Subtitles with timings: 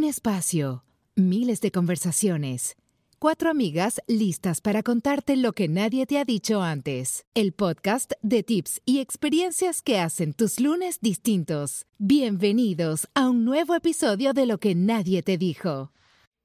[0.00, 0.82] Un espacio,
[1.14, 2.78] miles de conversaciones.
[3.18, 7.26] Cuatro amigas listas para contarte lo que nadie te ha dicho antes.
[7.34, 11.84] El podcast de tips y experiencias que hacen tus lunes distintos.
[11.98, 15.92] Bienvenidos a un nuevo episodio de Lo que nadie te dijo.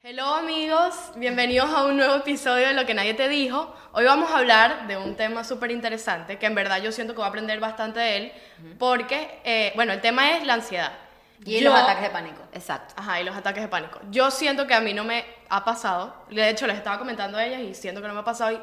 [0.03, 3.73] Hello amigos, bienvenidos a un nuevo episodio de Lo que nadie te dijo.
[3.93, 7.19] Hoy vamos a hablar de un tema súper interesante que en verdad yo siento que
[7.19, 8.31] voy a aprender bastante de él
[8.77, 11.04] porque, eh, bueno, el tema es la ansiedad.
[11.43, 12.93] Y Yo- los ataques de pánico, exacto.
[12.97, 13.99] Ajá, y los ataques de pánico.
[14.09, 16.15] Yo siento que a mí no me ha pasado.
[16.29, 18.51] De hecho, les estaba comentando a ellas y siento que no me ha pasado.
[18.53, 18.61] Y,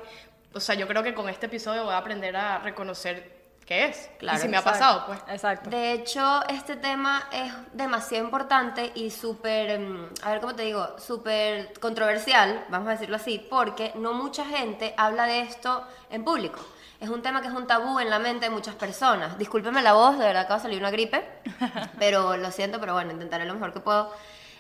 [0.55, 4.11] o sea, yo creo que con este episodio voy a aprender a reconocer qué es.
[4.19, 5.21] Claro, y si me ha pasado, pues.
[5.29, 5.71] Exacto.
[5.71, 10.99] De hecho, este tema es demasiado importante y súper, mm, a ver cómo te digo,
[10.99, 16.59] súper controversial, vamos a decirlo así, porque no mucha gente habla de esto en público.
[17.03, 19.37] Es un tema que es un tabú en la mente de muchas personas.
[19.37, 21.21] Discúlpeme la voz, de verdad acaba de salir una gripe,
[21.99, 24.13] pero lo siento, pero bueno, intentaré lo mejor que puedo.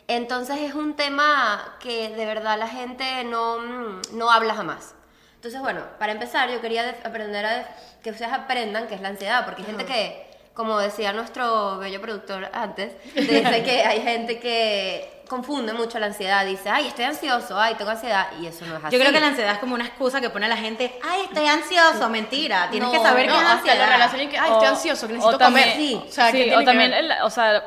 [0.08, 4.96] Entonces es un tema que de verdad la gente no, mm, no habla jamás.
[5.36, 7.68] Entonces, bueno, para empezar, yo quería aprender a
[8.02, 12.00] que ustedes aprendan qué es la ansiedad, porque hay gente que, como decía nuestro bello
[12.00, 17.58] productor antes, dice que hay gente que confunde mucho la ansiedad, dice, ay, estoy ansioso,
[17.58, 18.94] ay, tengo ansiedad, y eso no es así.
[18.94, 21.22] Yo creo que la ansiedad es como una excusa que pone a la gente, ay,
[21.22, 23.88] estoy ansioso, mentira, tienes que saber No, qué es ansiedad.
[23.88, 25.78] relacionan que, ay, estoy ansioso, que necesito o también, comer.
[25.78, 26.04] Sí.
[26.06, 27.62] O sea, ¿qué sí, o que también, el- o sea,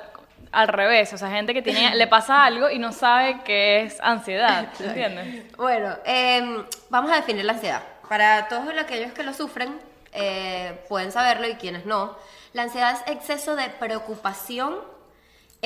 [0.52, 4.00] al revés, o sea, gente que tiene, le pasa algo y no sabe qué es
[4.00, 5.58] ansiedad, ¿entiendes?
[5.58, 7.82] Bueno, em, vamos a definir la ansiedad.
[8.08, 9.80] Para todos aquellos que lo sufren,
[10.14, 12.16] eh, pueden saberlo y quienes no.
[12.54, 14.76] La ansiedad es exceso de preocupación,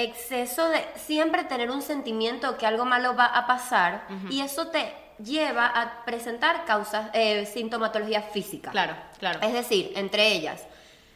[0.03, 4.94] exceso de siempre tener un sentimiento que algo malo va a pasar y eso te
[5.23, 8.72] lleva a presentar causas, eh, sintomatología física.
[8.72, 9.39] Claro, claro.
[9.42, 10.66] Es decir, entre ellas,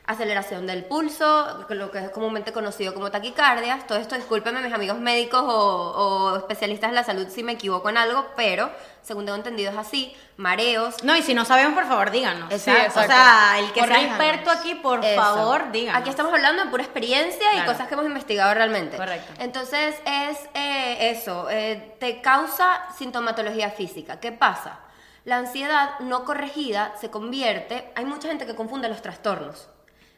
[0.05, 3.87] aceleración del pulso, lo que es comúnmente conocido como taquicardias.
[3.87, 7.89] Todo esto, discúlpenme mis amigos médicos o, o especialistas en la salud si me equivoco
[7.89, 8.69] en algo, pero
[9.02, 10.15] según tengo entendido es así.
[10.36, 11.03] Mareos.
[11.03, 12.52] No, y si no sabemos, por favor, díganos.
[12.52, 12.99] Exacto.
[12.99, 15.21] O sea, el que sea experto aquí, por Eso.
[15.21, 16.02] favor, díganos.
[16.02, 18.97] Aquí estamos hablando de pura experiencia y cosas que hemos investigado realmente.
[18.97, 19.31] Correcto.
[19.39, 24.19] Entonces es eh, eso, eh, te causa sintomatología física.
[24.19, 24.80] ¿Qué pasa?
[25.23, 29.69] La ansiedad no corregida se convierte, hay mucha gente que confunde los trastornos.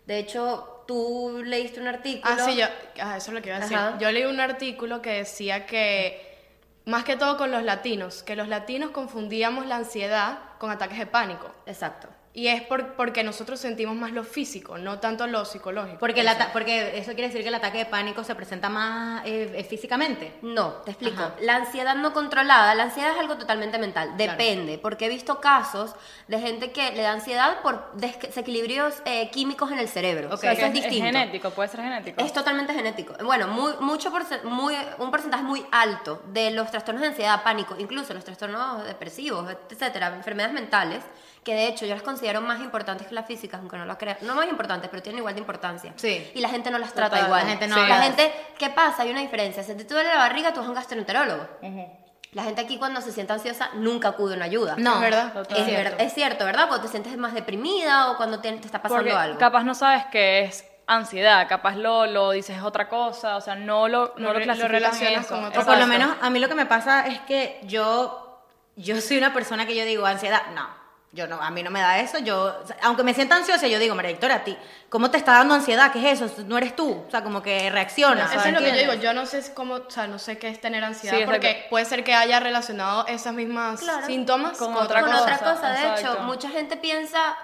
[0.05, 2.33] De hecho, tú leíste un artículo.
[2.37, 2.65] Ah, sí, yo,
[3.01, 3.77] ah, eso es lo que iba a decir.
[3.77, 3.97] Ajá.
[3.97, 6.37] Yo leí un artículo que decía que,
[6.85, 11.07] más que todo con los latinos, que los latinos confundíamos la ansiedad con ataques de
[11.07, 11.51] pánico.
[11.65, 12.07] Exacto.
[12.37, 15.99] Y es por- porque nosotros sentimos más lo físico, no tanto lo psicológico.
[15.99, 19.53] Porque, ata- porque eso quiere decir que el ataque de pánico se presenta más eh,
[19.55, 20.33] eh, físicamente.
[20.41, 21.23] No, te explico.
[21.23, 21.35] Ajá.
[21.39, 25.95] La ansiedad no controlada, la ansiedad es algo totalmente mental, depende, porque he visto casos
[26.27, 30.33] de gente que le da ansiedad por desequilibrios eh, químicos en el cerebro.
[30.33, 31.05] Eso es es, distinto.
[31.05, 32.21] genético, puede ser genético.
[32.21, 33.13] Es totalmente genético.
[33.23, 37.77] Bueno, muy, mucho porce- muy, un porcentaje muy alto de los trastornos de ansiedad, pánico,
[37.79, 41.01] incluso los trastornos depresivos, etcétera, enfermedades mentales,
[41.45, 44.17] que de hecho yo las considero más importantes que las físicas, aunque no lo crean.
[44.21, 45.93] No más importantes, pero tienen igual de importancia.
[45.95, 46.29] Sí.
[46.33, 47.43] Y la gente no las trata Total, igual.
[47.43, 47.87] la gente no Sí.
[47.87, 49.03] La gente, ¿qué pasa?
[49.03, 49.63] Hay una diferencia.
[49.63, 51.47] Si te duele la barriga, tú vas a un gastroenterólogo.
[52.31, 54.75] La gente aquí cuando se siente ansiosa nunca acude a una ayuda.
[54.77, 55.31] No, Es verdad.
[55.33, 55.57] Total.
[55.57, 56.03] Es, cierto.
[56.03, 56.67] es cierto, ¿verdad?
[56.67, 59.39] Cuando te sientes más deprimida o cuando te, te está pasando Porque algo.
[59.39, 63.87] capaz no sabes qué es ansiedad, capaz lo, lo dices otra cosa, o sea, no
[63.87, 65.35] lo, no Lo lo, lo relacionas eso.
[65.35, 68.43] con otra O por lo menos a mí lo que me pasa es que yo,
[68.75, 70.67] yo soy una persona que yo digo ansiedad, no,
[71.15, 72.53] yo no, a mí no me da eso, yo,
[72.83, 74.55] aunque me sienta ansiosa, yo digo, María Victoria, a ti,
[74.89, 75.91] ¿cómo te está dando ansiedad?
[75.91, 76.43] ¿Qué es eso?
[76.43, 78.25] No eres tú, o sea, como que reacciona.
[78.25, 80.49] Eso es lo que yo digo, yo no sé cómo, o sea, no sé qué
[80.49, 81.41] es tener ansiedad, Sí, exacto.
[81.41, 84.05] porque puede ser que haya relacionado esas mismas Claro.
[84.05, 85.51] síntomas Con con, otra con otra cosa.
[85.51, 85.67] otra cosa.
[85.69, 86.13] De exacto.
[86.13, 87.37] hecho, mucha gente piensa,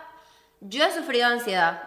[0.59, 1.83] yo he sufrido ansiedad.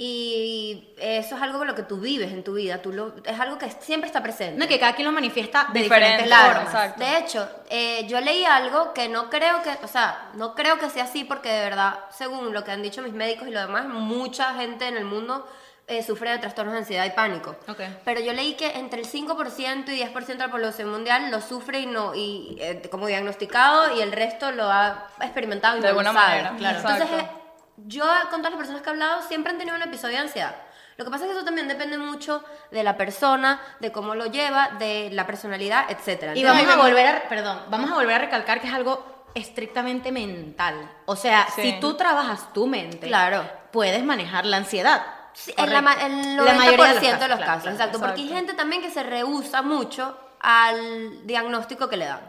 [0.00, 2.80] Y eso es algo con lo que tú vives en tu vida.
[2.80, 4.56] Tú lo, es algo que siempre está presente.
[4.56, 6.96] No, que cada quien lo manifiesta de Diferente, diferentes formas.
[6.96, 10.88] De hecho, eh, yo leí algo que no creo que, o sea, no creo que
[10.88, 13.86] sea así porque de verdad, según lo que han dicho mis médicos y lo demás,
[13.88, 15.44] mucha gente en el mundo
[15.88, 17.56] eh, sufre de trastornos de ansiedad y pánico.
[17.66, 17.80] Ok.
[18.04, 21.80] Pero yo leí que entre el 5% y 10% de la población mundial lo sufre
[21.80, 25.94] y no y eh, como diagnosticado y el resto lo ha experimentado y De no
[25.94, 26.42] lo alguna sabe.
[26.42, 26.78] manera, claro.
[26.78, 27.47] Entonces, Exacto.
[27.86, 30.54] Yo con todas las personas que he hablado siempre han tenido un episodio de ansiedad.
[30.96, 32.42] Lo que pasa es que eso también depende mucho
[32.72, 36.34] de la persona, de cómo lo lleva, de la personalidad, etcétera.
[36.36, 40.10] Y vamos a volver a, perdón, vamos a volver a recalcar que es algo estrictamente
[40.10, 40.90] mental.
[41.06, 41.62] O sea, Sí.
[41.62, 43.48] si tú trabajas tu mente, Claro.
[43.70, 45.06] puedes manejar la ansiedad.
[45.34, 48.00] Sí, en la, en La 90% mayoría de de los los casos, claro, claro, exacto,
[48.00, 52.20] Porque hay gente también que se rehúsa mucho al diagnóstico que le dan.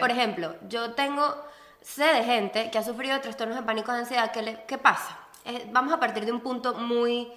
[0.00, 1.44] Por ejemplo, yo tengo,
[1.84, 4.32] sé de gente que ha sufrido de trastornos de pánico de ansiedad.
[4.32, 5.16] ¿Qué, le, qué pasa?
[5.44, 7.30] Eh, vamos a partir de un punto muy,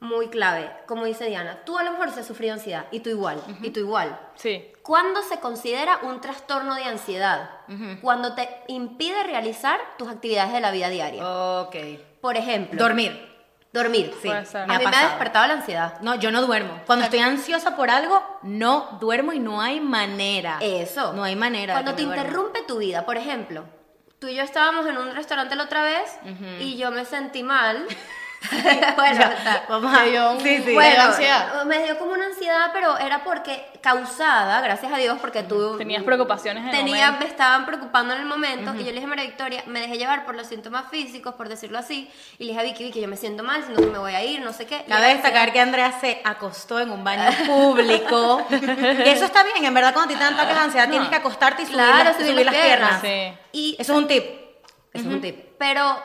[0.00, 1.60] muy clave, como dice Diana.
[1.64, 4.18] Tú a lo mejor se has sufrido ansiedad y tú igual, y tú igual.
[4.36, 4.66] Sí.
[4.82, 7.50] ¿Cuándo se considera un trastorno de ansiedad?
[8.00, 11.26] Cuando te impide realizar tus actividades de la vida diaria.
[11.60, 11.76] Ok.
[12.20, 13.28] Por ejemplo, Dormir.
[13.72, 14.14] dormir.
[14.22, 14.28] Sí.
[14.28, 14.40] A
[14.78, 16.00] mí me ha despertado la ansiedad.
[16.00, 16.80] No, yo no duermo.
[16.86, 20.58] Cuando estoy ansiosa por algo, no duermo y no hay manera.
[20.62, 21.12] Eso.
[21.12, 21.74] No hay manera.
[21.76, 23.64] de Cuando te interrumpe tu vida, por ejemplo,
[24.22, 26.16] tú y yo estábamos en un restaurante la otra vez
[26.60, 27.84] y yo me sentí mal.
[28.96, 30.04] bueno, Ya, o sea, vamos a...
[30.04, 30.74] Te dio un- Sí, sí.
[30.74, 31.64] Bueno, bueno, ansiedad.
[31.64, 36.02] me dio como una ansiedad, pero era porque causada, gracias a Dios, porque tú Tenías
[36.02, 37.24] preocupaciones en el tenía, momento.
[37.24, 39.98] me estaban preocupando en el momento y yo le dije a María Victoria, me dejé
[39.98, 43.08] llevar por los síntomas físicos, por decirlo así, y le dije a Vicky, Vicky, yo
[43.08, 44.84] me siento mal, siento que me voy a ir, no sé qué.
[44.88, 48.46] Cabe destacar decía, que Andrea se acostó en un baño público.
[48.50, 48.54] y
[49.08, 51.66] eso está bien, en verdad, cuando te dan ataques de ansiedad, tienes que acostarte y
[51.66, 53.00] subir, Claro, las, subir subir las las piernas.
[53.00, 53.32] Sí.
[53.52, 54.24] Y Eso es un tip.
[54.92, 55.36] Eso es un tip.
[55.58, 55.96] Pero,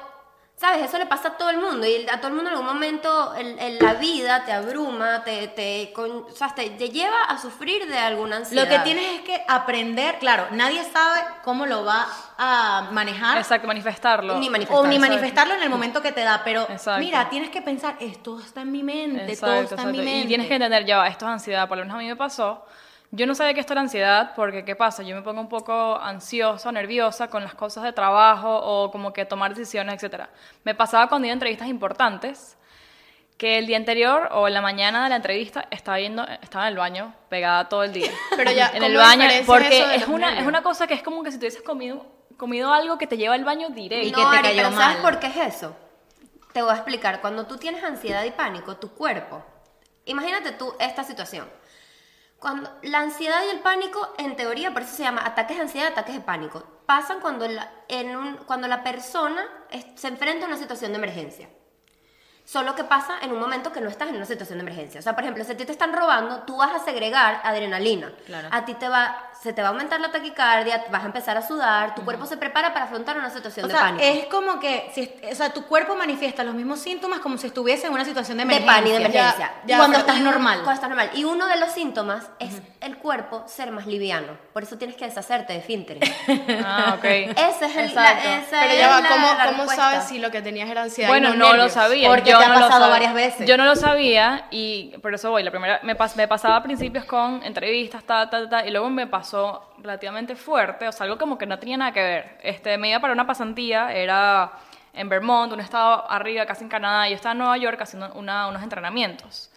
[0.59, 0.83] ¿sabes?
[0.83, 1.86] Eso le pasa a todo el mundo.
[1.86, 5.48] Y a todo el mundo en algún momento en, en la vida te abruma, te,
[5.50, 8.63] te, con- o sea, te, te lleva a sufrir de alguna ansiedad.
[8.63, 12.07] Lo que tienes es que aprender, claro, nadie sabe cómo lo va
[12.39, 13.38] a manejar.
[13.38, 14.38] Exacto, manifestarlo.
[14.39, 14.88] Ni O manifestar.
[14.89, 17.00] ni manifestarlo en el momento que te da, pero Exacto.
[17.00, 20.19] mira, tienes que pensar, esto está en mi mente, todo Exacto, está en mi mente.
[20.21, 22.65] Y tienes que entender, ya esto es ansiedad, por lo menos a mí me pasó.
[23.12, 25.01] Yo no sabía que esto era ansiedad porque, ¿qué pasa?
[25.04, 29.24] Yo me pongo un poco ansiosa, nerviosa con las cosas de trabajo o como que
[29.25, 30.24] tomar decisiones, etc.
[30.65, 32.57] Me pasaba cuando iba a entrevistas importantes
[33.38, 36.74] que el día anterior o en la mañana de la entrevista estaba yendo, estaba en
[36.74, 38.12] el baño pegada todo el día.
[38.36, 41.24] Pero ya, en el ¿cómo baño, porque es una, es una cosa que es como
[41.24, 42.06] que si tú hubieses comido,
[42.36, 44.07] comido algo que te lleva al baño directo.
[44.07, 45.01] Y que No, te Ari, cayó pero ¿sabes mal.
[45.01, 45.75] por qué es eso?
[46.51, 47.21] Te voy a explicar.
[47.21, 49.45] Cuando tú tienes ansiedad y pánico, tu cuerpo...
[50.06, 51.48] Imagínate tú esta situación.
[52.39, 55.91] Cuando la ansiedad y el pánico, en teoría, por eso se llama ataques de ansiedad,
[55.91, 60.47] ataques de pánico, pasan cuando la, en un- cuando la persona es- se enfrenta a
[60.47, 61.49] una situación de emergencia.
[62.45, 64.99] Solo que pasa en un momento que no estás en una situación de emergencia.
[64.99, 68.13] O sea, por ejemplo, si a ti te están robando, tú vas a segregar adrenalina.
[68.25, 68.47] Claro.
[68.51, 71.41] A ti te va, se te va a aumentar la taquicardia, vas a empezar a
[71.41, 74.03] sudar, tu cuerpo se prepara para afrontar una situación O de sea, pánico.
[74.03, 77.87] es como que, si, o sea, tu cuerpo manifiesta los mismos síntomas como si estuviese
[77.87, 78.73] en una situación de de emergencia.
[78.75, 79.51] pánico, de emergencia.
[79.61, 80.55] Ya, ya, cuando estás normal.
[80.63, 81.09] Cuando estás normal.
[81.13, 84.37] Y uno de los síntomas es el cuerpo ser más liviano.
[84.53, 86.09] Por eso tienes que deshacerte de finteres.
[86.69, 87.03] Ah, ok.
[87.05, 88.27] Ese es el, Exacto.
[88.27, 91.09] la, esa Pero es ya va, ¿cómo, cómo sabes si lo que tenías era ansiedad?
[91.09, 91.73] y Bueno, no, no lo nervios?
[91.73, 92.09] sabía.
[92.09, 93.47] Porque yo te ha no lo pasado varias veces.
[93.47, 95.43] Yo no lo sabía y por eso voy.
[95.43, 98.89] La primera me, pas- me pasaba a principios con entrevistas, ta, ta, ta, y luego
[98.89, 99.26] me pasó
[99.77, 102.38] relativamente fuerte, o sea, algo como que no tenía nada que ver.
[102.44, 104.51] Este, me iba para una pasantía, era
[104.94, 108.12] en Vermont, un estado arriba, casi en Canadá, y yo estaba en Nueva York haciendo
[108.13, 109.51] una- unos entrenamientos.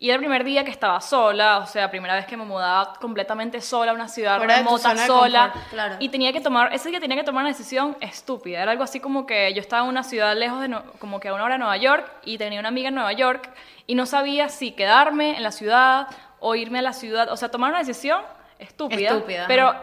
[0.00, 2.92] Y era el primer día que estaba sola, o sea, primera vez que me mudaba
[3.00, 5.50] completamente sola a una ciudad Fuera remota, sola.
[5.50, 5.96] confort, claro.
[5.98, 8.62] Y tenía que tomar, ese día tenía que tomar una decisión estúpida.
[8.62, 11.34] Era algo así como que yo estaba en una ciudad lejos de, como que a
[11.34, 13.50] una hora de Nueva York y tenía una amiga en Nueva York
[13.88, 16.06] y no sabía si quedarme en la ciudad
[16.38, 17.28] o irme a la ciudad.
[17.32, 18.22] O sea, tomar una decisión
[18.58, 19.10] estúpida.
[19.10, 19.44] Estúpida.
[19.48, 19.74] Pero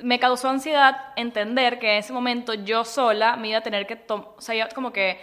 [0.00, 3.96] me causó ansiedad entender que en ese momento yo sola me iba a tener que
[3.96, 5.18] tomar, o sea, iba como que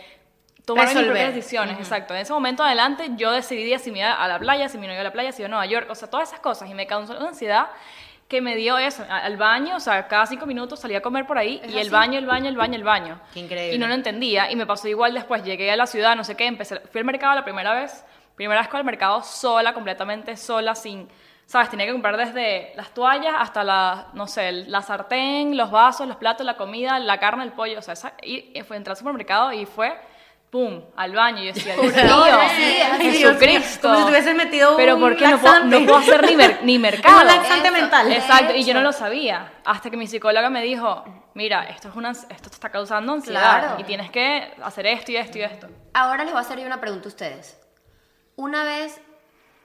[0.65, 1.12] tomar mis Resolver.
[1.12, 2.13] propias decisiones, exacto.
[2.13, 4.94] En ese momento adelante yo decidía si me iba a la playa, si me no
[4.94, 6.74] iba a la playa, si iba a Nueva York, o sea, todas esas cosas y
[6.74, 7.68] me causó una ansiedad
[8.27, 11.38] que me dio eso, al baño, o sea, cada cinco minutos salía a comer por
[11.38, 13.19] ahí y el baño, el baño, el baño, el baño.
[13.33, 13.75] Qué increíble.
[13.75, 16.35] Y no lo entendía y me pasó igual después, llegué a la ciudad, no sé
[16.37, 18.06] qué, empecé, fui al mercado la primera vez,
[18.37, 21.09] primera vez con el mercado sola, completamente sola, sin,
[21.52, 26.08] sabes, tenía que comprar desde las toallas hasta la, no sé, la sartén, los vasos,
[26.08, 28.94] los platos, la comida, la carne, el pollo, o sea, esa- y, y fue entrar
[28.94, 29.94] al supermercado y fue,
[30.50, 32.38] pum, al baño y yo decía, Dios No, mío,
[33.00, 33.88] Jesucristo.
[33.90, 36.36] Como si te hubiesen metido Pero un ¿por qué no puedo, no puedo hacer ni,
[36.36, 37.20] mer- ni mercado?
[37.22, 37.78] un laxante Eso.
[37.78, 38.12] mental.
[38.12, 39.54] Exacto, y yo no lo sabía.
[39.66, 41.04] Hasta que mi psicóloga me dijo,
[41.34, 43.76] mira, esto, es una, esto te está causando ansiedad Claro.
[43.80, 45.68] y tienes que hacer esto y esto y esto.
[45.94, 47.58] Ahora les voy a hacer yo una pregunta a ustedes.
[48.36, 49.02] Una vez,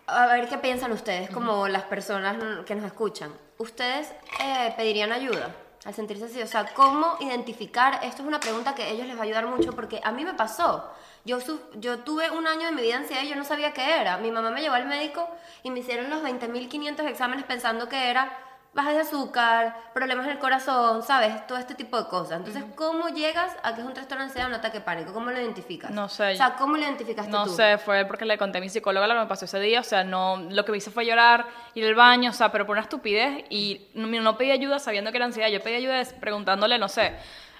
[0.07, 3.33] a ver qué piensan ustedes, como las personas que nos escuchan.
[3.59, 6.43] ¿Ustedes eh, pedirían ayuda al sentirse así?
[6.43, 8.01] O sea, ¿cómo identificar?
[8.05, 10.25] Esto es una pregunta que a ellos les va a ayudar mucho porque a mí
[10.25, 10.91] me pasó.
[11.25, 11.39] Yo,
[11.75, 14.19] yo tuve un año de mi vida ansiedad y yo no sabía qué era.
[14.19, 15.29] Mi mamá me llevó al médico
[15.65, 18.46] y me hicieron los 20.500 exámenes pensando que era
[18.77, 21.45] bajas de azúcar, problemas en el corazón, ¿sabes?
[21.49, 22.39] Todo este tipo de cosas.
[22.39, 25.13] Entonces, ¿cómo llegas a que es un trastorno de ansiedad o un ataque de pánico?
[25.13, 25.91] ¿Cómo lo identificas?
[25.91, 26.35] No sé.
[26.35, 27.55] O sea, ¿cómo lo identificaste No tú?
[27.55, 29.83] sé, fue porque le conté a mi psicóloga lo que me pasó ese día, o
[29.83, 32.75] sea, no, lo que me hice fue llorar, ir al baño, o sea, pero por
[32.75, 36.79] una estupidez y no, no pedí ayuda sabiendo que era ansiedad, yo pedí ayuda preguntándole,
[36.79, 37.15] no sé,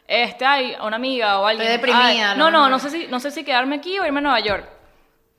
[0.07, 1.67] este, hay a una amiga o alguien.
[1.67, 2.71] Estoy deprimida, "Ay, no, no, mejor".
[2.71, 4.69] no sé si, no sé si quedarme aquí o irme a Nueva York.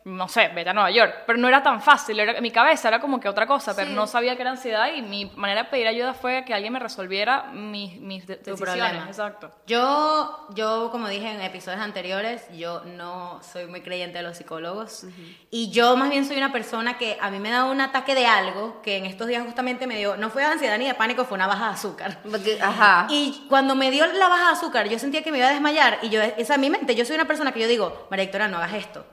[0.08, 1.24] No sé, vete a Nueva York.
[1.28, 3.94] Pero no era tan fácil, era, mi cabeza era como que otra cosa, pero Sí.
[3.94, 6.80] no sabía que era ansiedad y mi manera de pedir ayuda fue que alguien me
[6.80, 8.76] resolviera mis, mis de- Tu decisiones.
[8.84, 9.06] problema.
[9.08, 9.52] Exacto.
[9.68, 15.06] Yo, yo, como dije en episodios anteriores, yo no soy muy creyente de los psicólogos.
[15.52, 18.26] Y yo más bien soy una persona que a mí me da un ataque de
[18.26, 21.26] algo que en estos días justamente me dio, no fue de ansiedad ni de pánico,
[21.26, 22.20] fue una baja de azúcar.
[22.30, 23.08] Porque- ajá.
[23.10, 26.00] Y cuando me dio la baja de azúcar, yo sentía que me iba a desmayar.
[26.02, 26.96] Y yo, esa es mi mente.
[26.96, 29.06] Yo soy una persona que yo digo, María Victoria, no hagas esto.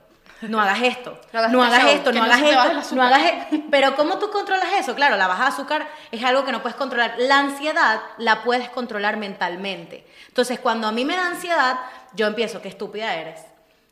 [0.49, 1.19] No hagas esto.
[1.33, 2.95] No hagas No este hagas esto, no hagas esto.
[2.95, 4.95] No hagas e- Pero ¿cómo tú controlas eso?
[4.95, 7.15] Claro, la baja de azúcar es algo que no puedes controlar.
[7.17, 10.05] La ansiedad la puedes controlar mentalmente.
[10.27, 11.77] Entonces, cuando a mí me da ansiedad,
[12.13, 13.41] yo empiezo, qué estúpida eres.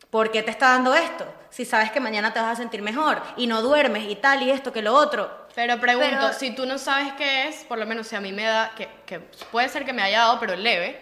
[0.10, 1.26] ¿Por qué te está dando esto?
[1.50, 4.52] Si sabes que mañana te vas a sentir mejor y no duermes y tal y
[4.52, 5.48] esto que lo otro.
[5.56, 8.32] Pero pregunto, Pero- si tú no sabes qué es, por lo menos si a mí
[8.32, 11.02] me da, que, que puede ser que me haya dado, pero leve,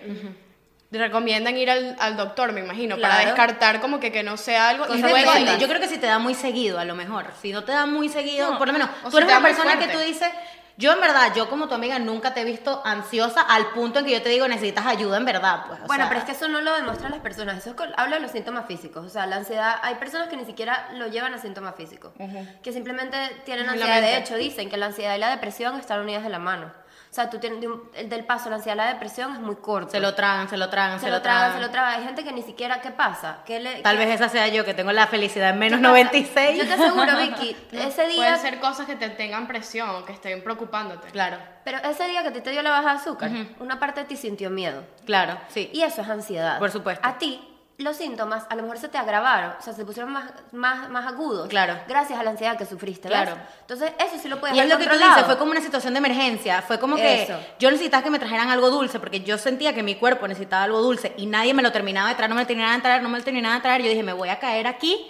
[0.98, 4.86] recomiendan ir al, al doctor, me imagino, para descartar como que, que no sea algo.
[4.94, 7.28] Y luego, yo creo que si te da muy seguido, a lo mejor.
[7.42, 9.42] Si no te da muy seguido, No, por lo menos, o tú si eres una
[9.42, 10.30] persona que tú dices,
[10.78, 14.06] yo en verdad, yo como tu amiga nunca te he visto ansiosa al punto en
[14.06, 15.80] que yo te digo necesitas ayuda en verdad, pues.
[15.82, 17.92] o Bueno, sea, pero es que eso no lo demuestran las personas, eso es con-
[17.98, 21.08] habla de los síntomas físicos, o sea, la ansiedad, hay personas que ni siquiera lo
[21.08, 22.14] llevan a síntomas físicos,
[22.64, 26.24] que simplemente tienen ansiedad, de hecho dicen que la ansiedad y la depresión están unidas
[26.24, 26.72] de la mano,
[27.10, 29.40] o sea, tú tienes, de un- el del paso, la ansiedad y la depresión es
[29.40, 29.92] muy corto.
[29.92, 32.32] se lo tragan, se lo tragan, se lo tragan, se lo tragan, hay gente que
[32.32, 33.40] ni siquiera, ¿qué pasa?
[33.46, 35.90] ¿Qué le, Tal qué- vez esa sea yo que tengo la felicidad en menos pasa?
[35.90, 36.58] 96.
[36.58, 40.14] Yo te aseguro, Vicky, ese día, pueden ser cosas que te tengan presión o que
[40.14, 41.08] estén preocupándote.
[41.10, 43.30] Claro, pero ese día que a ti te dio la baja de azúcar,
[43.60, 44.84] una parte de ti sintió miedo.
[45.06, 45.70] claro, sí.
[45.74, 46.60] Y eso es ansiedad.
[46.60, 47.06] Por supuesto.
[47.08, 47.40] A ti,
[47.82, 51.08] los síntomas a lo mejor se te agravaron, o sea, se pusieron más, más, más
[51.08, 51.48] agudos.
[51.50, 51.78] Claro.
[51.88, 53.18] Gracias a la ansiedad que sufriste, ¿ves?
[53.18, 53.38] Claro.
[53.62, 55.94] Entonces, eso sí lo puedes Y es lo que tú dices, fue como una situación
[55.94, 57.40] de emergencia, fue como que Eso.
[57.60, 60.82] yo necesitaba que me trajeran algo dulce, porque yo sentía que mi cuerpo necesitaba algo
[60.82, 63.10] dulce y nadie me lo terminaba de traer, no me lo terminaba de traer, no
[63.10, 65.10] me lo terminaba de traer, yo dije, me voy a caer aquí,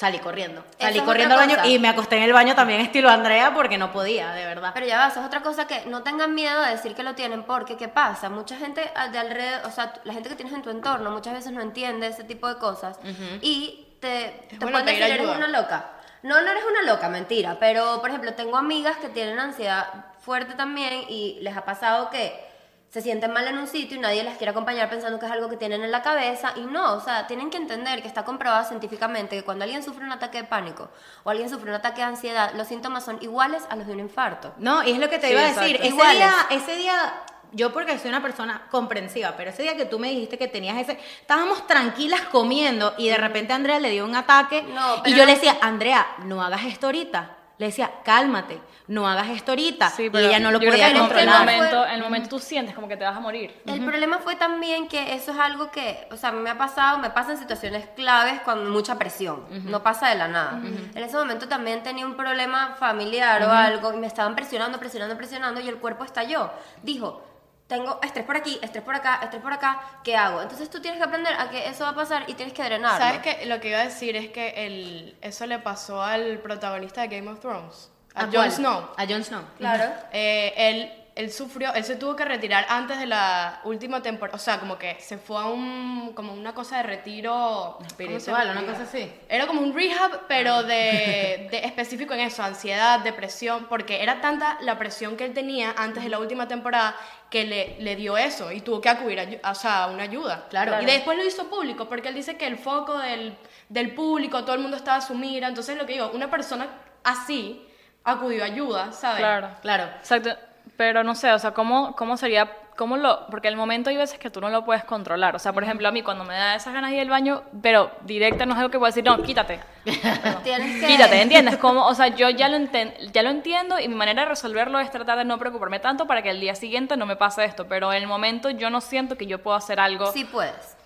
[0.00, 1.68] salí corriendo, salí es corriendo al baño cosa.
[1.68, 4.70] y me acosté en el baño también estilo Andrea porque no podía, de verdad.
[4.72, 7.42] Pero ya vas, es otra cosa que no tengan miedo de decir que lo tienen,
[7.42, 8.30] porque ¿qué pasa?
[8.30, 8.80] Mucha gente
[9.12, 12.06] de alrededor, o sea, la gente que tienes en tu entorno muchas veces no entiende
[12.06, 12.98] ese tipo de cosas
[13.42, 15.36] y te, te bueno pueden decir, eres ayuda".
[15.36, 15.90] una loca.
[16.22, 19.86] No, no eres una loca, mentira, pero por ejemplo, tengo amigas que tienen ansiedad
[20.20, 22.49] fuerte también y les ha pasado que
[22.90, 25.48] se sienten mal en un sitio y nadie las quiere acompañar pensando que es algo
[25.48, 28.64] que tienen en la cabeza y no, o sea, tienen que entender que está comprobado
[28.66, 30.90] científicamente que cuando alguien sufre un ataque de pánico
[31.22, 34.00] o alguien sufre un ataque de ansiedad, los síntomas son iguales a los de un
[34.00, 34.52] infarto.
[34.58, 35.76] No, y es lo que te Sí, iba a decir.
[35.76, 36.16] Ese Iguales.
[36.16, 37.12] día, ese día,
[37.52, 40.76] yo porque soy una persona comprensiva, pero ese día que tú me dijiste que tenías
[40.76, 45.10] ese, estábamos tranquilas comiendo y de repente a Andrea le dio un ataque No, y
[45.12, 47.36] yo no- le decía, Andrea, no hagas esto ahorita.
[47.60, 49.90] Le decía, cálmate, no hagas esto ahorita.
[49.90, 51.40] Sí, y pero ella no lo podía que en el controlar.
[51.40, 53.54] momento, en el momento tú sientes como que te vas a morir.
[53.66, 57.10] El problema fue también que eso es algo que, o sea, me ha pasado, me
[57.10, 60.58] pasa en situaciones claves con mucha presión, no pasa de la nada.
[60.94, 65.18] En ese momento también tenía un problema familiar o algo y me estaban presionando, presionando,
[65.18, 66.50] presionando y el cuerpo estalló.
[66.82, 67.22] Dijo,
[67.70, 70.42] tengo estrés por aquí, estrés por acá, estrés por acá, ¿qué hago?
[70.42, 72.98] Entonces tú tienes que aprender a que eso va a pasar y tienes que drenarlo.
[72.98, 73.46] ¿Sabes qué?
[73.46, 77.30] Lo que iba a decir es que el, eso le pasó al protagonista de Game
[77.30, 78.50] of Thrones, a, Jon?
[78.50, 78.90] Snow.
[78.96, 79.42] A Jon Snow.
[79.56, 79.84] Claro.
[80.12, 84.38] Eh, él, él sufrió, él se tuvo que retirar antes de la última temporada, o
[84.38, 88.50] sea, como que se fue a un, como una cosa de retiro ¿cómo se Espiritual,
[88.50, 89.12] una cosa así.
[89.28, 94.56] Era como un rehab, pero de, de específico en eso, ansiedad, depresión, porque era tanta
[94.62, 96.96] la presión que él tenía antes de la última temporada
[97.28, 100.46] que le, le dio eso y tuvo que acudir a, o sea, a una ayuda.
[100.48, 100.80] Claro.
[100.80, 103.36] Y después lo hizo público, porque él dice que el foco del,
[103.68, 106.66] del público, todo el mundo estaba a su mira, entonces lo que digo, una persona
[107.04, 107.66] así
[108.04, 109.18] acudió a ayuda, ¿sabes?
[109.18, 109.50] Claro.
[109.60, 109.84] Claro.
[109.98, 110.49] Exacto.
[110.76, 114.18] Pero no sé, o sea, ¿cómo, cómo sería, cómo lo, porque el momento hay veces
[114.18, 115.36] que tú no lo puedes controlar.
[115.36, 117.42] O sea, por ejemplo, a mí cuando me da esas ganas de ir al baño,
[117.62, 119.60] pero directa no es algo que puedo decir, no, quítate.
[120.42, 120.86] Tienes que...
[120.86, 121.56] Quítate, ¿entiendes?
[121.58, 124.78] Como, o sea, yo ya lo, enten- ya lo entiendo y mi manera de resolverlo
[124.78, 127.66] es tratar de no preocuparme tanto para que el día siguiente no me pase esto.
[127.68, 130.10] Pero en el momento yo no siento que yo puedo hacer algo.
[130.12, 130.76] Sí puedes,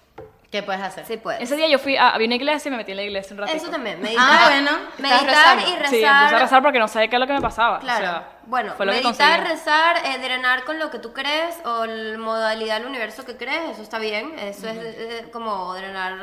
[0.55, 1.05] ¿Qué puedes hacer?
[1.05, 1.43] sí puedes.
[1.43, 3.41] Ese día yo fui a, había una iglesia y me metí en la iglesia un
[3.41, 3.57] ratito.
[3.57, 4.71] Eso también, meditar, Ah, bueno.
[4.99, 5.89] meditar y rezar.
[5.91, 7.79] Sí, empecé a rezar porque no sabía qué es lo que me pasaba.
[7.79, 8.01] o Claro.
[8.05, 11.87] sea, bueno, fue lo que meditar, rezar, eh, drenar con lo que tú crees o
[11.87, 14.39] la modalidad del universo que crees, eso está bien.
[14.39, 16.19] Eso es eh, como drenar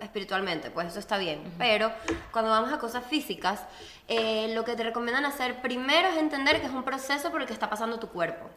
[0.00, 1.42] eh, espiritualmente, pues eso está bien.
[1.58, 1.92] Pero
[2.32, 3.62] cuando vamos a cosas físicas,
[4.08, 7.46] eh, lo que te recomiendan hacer primero es entender que es un proceso por el
[7.46, 8.48] que está pasando tu cuerpo.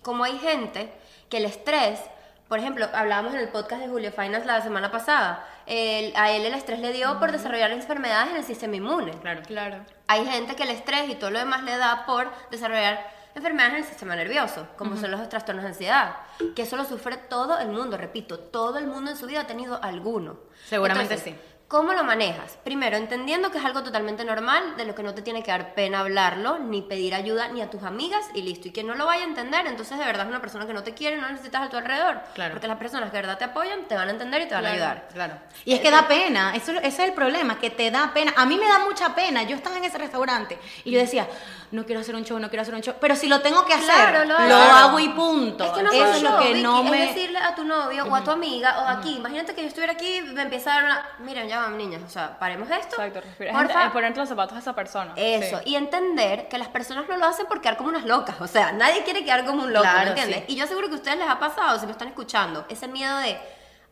[0.00, 0.90] Como hay gente
[1.28, 2.00] que el estrés,
[2.48, 6.44] por ejemplo, hablábamos en el podcast de Julio Fainas la semana pasada, el- a él
[6.44, 9.12] el estrés le dio por desarrollar enfermedades en el sistema inmune.
[9.22, 9.42] Claro.
[9.46, 9.76] Claro.
[10.06, 13.78] Hay gente que el estrés y todo lo demás le da por desarrollar enfermedades en
[13.80, 16.14] el sistema nervioso, como son los trastornos de ansiedad,
[16.54, 19.46] que eso lo sufre todo el mundo, repito, todo el mundo en su vida ha
[19.46, 20.36] tenido alguno.
[20.66, 21.53] Seguramente Entonces, sí.
[21.66, 22.58] ¿Cómo lo manejas?
[22.62, 25.74] Primero, entendiendo que es algo totalmente normal, de lo que no te tiene que dar
[25.74, 28.68] pena hablarlo, ni pedir ayuda ni a tus amigas y listo.
[28.68, 30.82] Y quien no lo vaya a entender, entonces de verdad es una persona que no
[30.82, 32.20] te quiere, no necesitas a tu alrededor.
[32.34, 32.52] Claro.
[32.52, 34.66] Porque las personas que de verdad te apoyan te van a entender y te van
[34.66, 35.08] a ayudar.
[35.12, 35.34] Claro.
[35.64, 38.34] Y es que da pena, eso, ese es el problema, que te da pena.
[38.36, 39.42] A mí me da mucha pena.
[39.44, 41.26] Yo estaba en ese restaurante y yo decía,
[41.74, 42.94] no quiero hacer un show, no quiero hacer un show.
[43.00, 44.72] Pero si lo tengo que hacer, Claro, lo lo, hago.
[44.88, 45.64] hago y punto.
[45.64, 47.02] Es que no eso es lo que Vicky, no me.
[47.10, 49.92] Es decirle a tu novio o a tu amiga o aquí, imagínate que yo estuviera
[49.92, 51.08] aquí y me empieza a dar una...
[51.18, 52.96] Miren, ya van niñas, o sea, paremos esto.
[52.96, 53.90] Exacto, respira.
[53.92, 55.12] Ponerte los zapatos de esa persona.
[55.16, 55.70] Eso, Sí.
[55.70, 58.72] y entender que las personas no lo hacen por quedar como unas locas, o sea,
[58.72, 60.38] nadie quiere quedar como un loco, Claro, ¿me entiendes?
[60.46, 60.52] sí.
[60.54, 63.16] Y yo seguro que a ustedes les ha pasado, si me están escuchando, ese miedo
[63.18, 63.36] de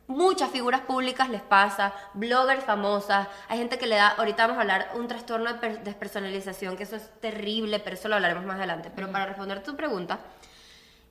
[0.06, 4.60] muchas figuras públicas les pasa, bloggers famosas, hay gente que le da, ahorita vamos a
[4.62, 8.56] hablar, un trastorno de per- despersonalización, que eso es terrible, pero eso lo hablaremos más
[8.56, 8.90] adelante.
[8.94, 10.18] Pero para responder tu pregunta,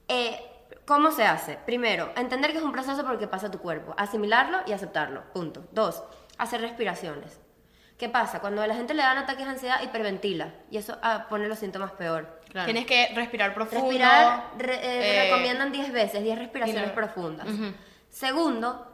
[0.07, 0.39] eh,
[0.85, 1.57] ¿Cómo se hace?
[1.65, 5.23] Primero, entender que es un proceso por el que pasa tu cuerpo, asimilarlo y aceptarlo,
[5.31, 5.63] punto.
[5.71, 6.03] Dos,
[6.37, 7.39] hacer respiraciones.
[7.97, 8.39] ¿Qué pasa?
[8.39, 11.59] Cuando a la gente le dan ataques de ansiedad, hiperventila y eso ah, pone los
[11.59, 12.41] síntomas peor.
[12.49, 12.65] Claro.
[12.65, 13.85] Tienes que respirar profundo.
[13.85, 17.47] Respirar, re- eh, eh, recomiendan 10 veces, 10 respiraciones profundas.
[18.11, 18.87] Segundo,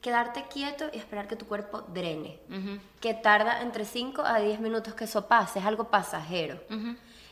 [0.00, 2.38] quedarte quieto y esperar que tu cuerpo drene,
[3.00, 6.58] que tarda entre 5 a 10 minutos que eso pase, es algo pasajero.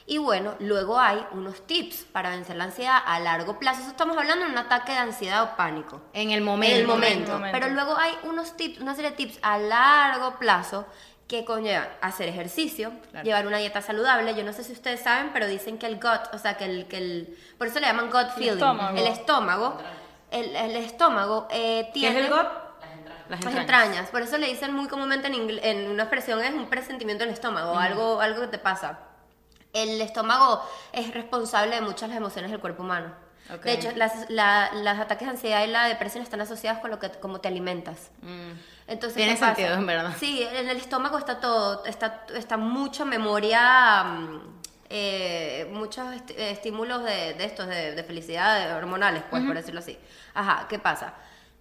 [0.06, 3.80] Y bueno, luego hay unos tips para vencer la ansiedad a largo plazo.
[3.80, 6.02] Eso estamos hablando de un ataque de ansiedad o pánico.
[6.12, 6.76] En el En momento.
[6.76, 7.32] el momento.
[7.32, 7.58] momento.
[7.58, 10.84] Pero luego hay unos tips, una serie de tips a largo plazo
[11.26, 12.92] que conllevan hacer ejercicio,
[13.22, 14.34] llevar una dieta saludable.
[14.34, 16.86] Yo no sé si ustedes saben, pero dicen que el gut, o sea, que el,
[16.86, 18.52] que el por eso le llaman gut feeling.
[18.52, 18.98] estómago.
[18.98, 19.78] El estómago,
[20.34, 22.46] el, el estómago eh, ¿Qué tiene es el GOT?
[23.28, 24.10] las entrañas.
[24.10, 27.34] Por eso le dicen muy comúnmente en, en una expresión es un presentimiento en el
[27.34, 28.98] estómago, algo, algo que te pasa.
[29.72, 30.62] El estómago
[30.92, 33.12] es responsable de muchas de las emociones del cuerpo humano.
[33.52, 33.62] Ok.
[33.62, 36.98] De hecho, las, la- los ataques de ansiedad y la depresión están asociados con lo
[36.98, 38.10] que cómo te alimentas.
[38.86, 40.12] Entonces, Tiene ¿qué sentido, en verdad.
[40.18, 44.40] Sí, en el estómago está todo, está, está mucha memoria, mm,
[44.90, 49.54] eh, muchos est- eh, estímulos de, de estos, de, de felicidad, de hormonales, pues, por
[49.56, 49.98] decirlo así.
[50.34, 51.14] Ajá, ¿qué pasa?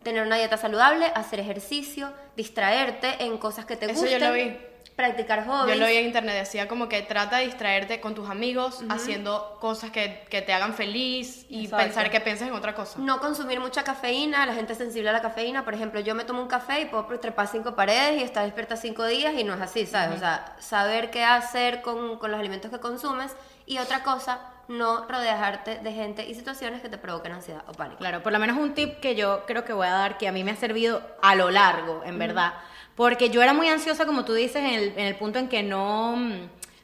[0.04, 4.58] Tener una dieta saludable, hacer ejercicio, distraerte en cosas que te Eso yo lo vi.
[4.96, 5.78] Practicar Yo hobbies.
[5.80, 9.90] lo vi en internet, decía como que trata de distraerte con tus amigos haciendo cosas
[9.90, 11.86] que, que te hagan feliz y Exacto.
[11.86, 13.00] pensar que piensas en otra cosa.
[13.00, 15.66] No consumir mucha cafeína, la gente es sensible a la cafeína.
[15.66, 18.76] Por ejemplo, yo me tomo un café y puedo trepar cinco paredes y estar despierta
[18.76, 20.16] cinco días y no es así, ¿sabes?
[20.16, 23.36] O sea, saber qué hacer con, con los alimentos que consumes.
[23.66, 28.00] Y otra cosa, no rodearte de gente y situaciones que te provoquen ansiedad o pánico.
[28.00, 30.32] Claro, por lo menos un tip que yo creo que voy a dar, que a
[30.32, 32.54] mí me ha servido a lo largo, en verdad.
[32.96, 35.64] Porque yo era muy ansiosa, como tú dices, en el, en el punto en que
[35.64, 36.34] no mm,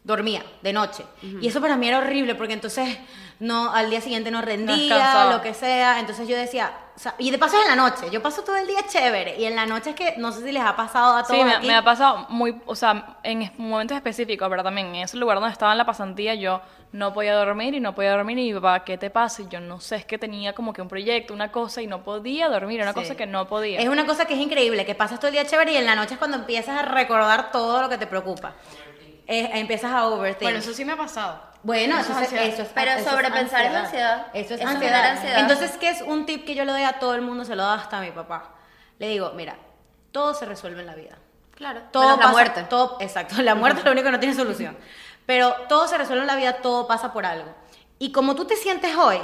[0.04, 1.04] dormía de noche.
[1.41, 2.98] Y eso para mí era horrible, porque entonces
[3.39, 6.00] no al día siguiente no rendía, lo que sea.
[6.00, 8.58] Entonces yo decía, o sea, y de paso es en la noche, yo paso todo
[8.58, 9.40] el día chévere.
[9.40, 11.42] Y en la noche es que no sé si les ha pasado a todos Sí,
[11.46, 11.68] me, aquí.
[11.68, 15.54] me ha pasado muy, o sea, en momentos específicos, pero también en ese lugar donde
[15.54, 16.60] estaba en la pasantía yo
[16.92, 19.44] no podía dormir y no podía dormir y mi papá, ¿qué te pasa?
[19.44, 22.04] Y yo no sé, es que tenía como que un proyecto, una cosa y no
[22.04, 23.00] podía dormir, una Sí.
[23.00, 23.80] cosa que no podía.
[23.80, 25.96] Es una cosa que es increíble, que pasas todo el día chévere y en la
[25.96, 28.56] noche es cuando empiezas a recordar todo lo que te preocupa.
[29.26, 30.42] Eh, empiezas a overthink.
[30.42, 31.40] Bueno, eso sí me ha pasado.
[31.63, 34.28] Bueno, eso, Eso es eso es Pero eso es sobrepensar es ansiedad.
[34.34, 35.06] Eso es ansiedad.
[35.12, 35.39] ansiedad.
[35.39, 37.43] Entonces, ¿qué es un tip que yo le doy a todo el mundo?
[37.45, 38.52] Se lo doy hasta a mi papá.
[38.98, 39.56] Le digo, mira,
[40.12, 41.17] todo se resuelve en la vida.
[41.56, 41.82] Claro.
[41.91, 42.63] Todo Menos la pasa- muerte.
[42.69, 44.78] Todo, exacto, la muerte es lo único que no tiene solución.
[45.26, 47.54] Pero todo se resuelve en la vida, todo pasa por algo.
[48.00, 49.19] Y como tú te sientes hoy,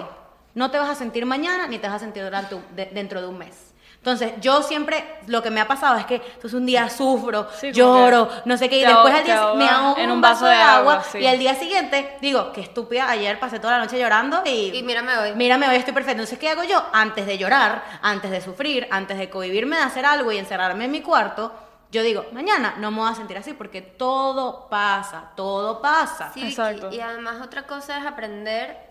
[0.54, 3.22] no te vas a sentir mañana ni te vas a sentir durante un- de- dentro
[3.22, 3.74] de un mes.
[4.06, 7.72] Entonces, yo siempre, lo que me ha pasado es que entonces un día sufro, Sí,
[7.72, 11.02] lloro, no sé qué, y después al día me ahogo en un vaso de agua,
[11.12, 11.18] sí.
[11.18, 14.78] y al día siguiente digo, qué estúpida, ayer pasé toda la noche llorando y...
[14.78, 15.34] Y mírame hoy.
[15.34, 16.12] Mírame, hoy estoy perfecta.
[16.22, 16.86] Entonces, ¿qué hago yo?
[16.94, 20.92] Antes de llorar, antes de sufrir, antes de cohibirme de hacer algo y encerrarme en
[20.92, 21.52] mi cuarto,
[21.92, 26.32] yo digo, mañana no me voy a sentir así porque todo pasa, todo pasa.
[26.32, 26.92] Sí, Exacto.
[26.92, 28.85] Y además otra cosa es aprender.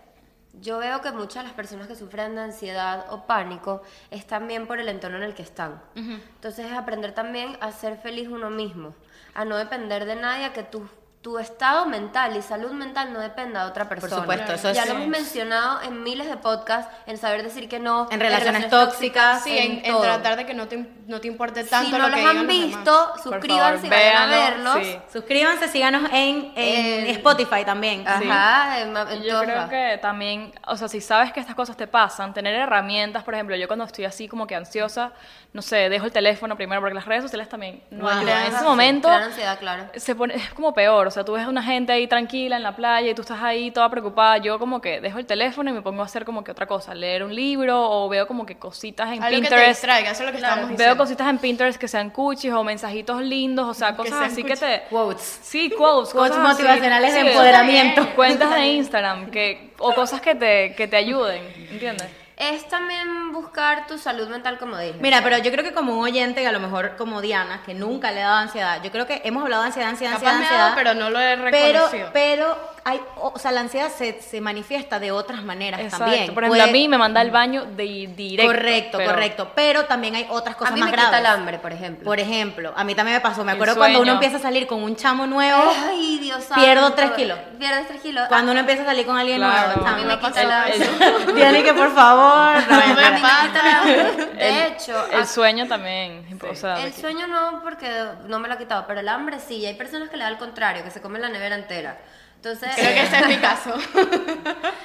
[0.61, 4.67] Yo veo que muchas de las personas que sufren de ansiedad o pánico es también
[4.67, 5.81] por el entorno en el que están.
[5.95, 8.95] Entonces es aprender también a ser feliz uno mismo,
[9.33, 10.87] a no depender de nadie, a que tu,
[11.25, 14.21] tu estado mental y salud mental no dependa de otra persona.
[14.21, 17.79] supuesto, eso ya es- lo hemos mencionado en miles de podcasts, en saber decir que
[17.79, 20.03] no, En relaciones tóxicas, Sí, en, en todo.
[20.03, 22.35] tratar de que no te, no te importe tanto Si no lo los que han
[22.37, 23.07] los visto, demás.
[23.23, 24.77] Por suscríbanse y favor, vayan a verlos.
[24.83, 24.99] sí.
[25.11, 28.07] Suscríbanse, síganos en, en Eh, Spotify también.
[28.07, 32.35] Ajá, en Yo creo que también, o sea, si sabes que estas cosas te pasan,
[32.35, 35.11] tener herramientas, por ejemplo, yo cuando estoy así como que ansiosa,
[35.53, 38.41] no sé, dejo el teléfono primero porque las redes sociales también no ayudan.
[38.43, 39.85] En ese sí, momento crean ansiedad, claro.
[39.95, 42.63] se pone, es como peor, o sea, tú ves a una gente ahí tranquila en
[42.63, 44.37] la playa y tú estás ahí toda preocupada.
[44.37, 46.93] Yo como que dejo el teléfono y me pongo a hacer como que otra cosa,
[46.93, 49.67] leer un libro o veo como que cositas en Algo que te Pinterest.
[49.69, 50.97] distraiga, eso es lo que estábamos Veo diciendo.
[50.97, 54.83] cositas en Pinterest que sean cuchis o mensajitos lindos, o sea, cosas así que te...
[54.89, 55.39] Quotes.
[55.41, 56.13] Sí, quotes.
[56.13, 56.41] Quotes así.
[56.47, 58.15] motivacionales de Sí, empoderamiento.
[58.15, 62.24] Cuentas de Instagram que, o cosas que te, que te ayuden, ¿entiendes?
[62.37, 64.95] Es también buscar tu salud mental, como dije.
[64.99, 68.11] Mira, pero yo creo que como un oyente, a lo mejor como Diana, que nunca
[68.11, 70.55] le ha dado ansiedad, yo creo que hemos hablado de ansiedad, ansiedad, Capaz ansiedad, me
[70.55, 70.93] ha dado, ansiedad.
[70.93, 75.41] pero no lo he pero hay, o sea, la ansiedad se, se manifiesta de otras
[75.43, 76.05] maneras Exacto.
[76.05, 76.33] también.
[76.35, 78.51] Por ejemplo, a mí me manda al baño de directo.
[78.53, 79.51] Correcto, pero- correcto.
[79.55, 81.09] Pero también hay otras a cosas mí más me graves.
[81.09, 82.05] quita el hambre, por ejemplo.
[82.05, 83.43] Por ejemplo, a mí también me pasó.
[83.43, 86.93] Me El acuerdo cuando uno empieza a salir con un chamo nuevo, Ay, Dios Pierdo
[86.93, 87.39] tres kilos.
[87.57, 88.27] Pierdes tres kilos.
[88.27, 89.81] cuando uno empieza a salir con alguien Claro.
[89.81, 89.87] nuevo.
[89.87, 91.33] A mí me quita el hambre.
[91.33, 92.55] Diana, que por favor.
[92.69, 94.23] No, me A mí me quita el hambre.
[94.31, 96.39] El- De hecho, El a- sueño también.
[96.47, 97.89] O sea, el sueño no, porque
[98.27, 99.55] no me lo ha quitado, pero el hambre sí.
[99.55, 101.97] Y hay personas que le da al contrario, que se comen la nevera entera.
[102.45, 103.73] Entonces, Creo que ese es mi caso.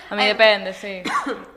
[0.08, 1.02] a mí depende, sí.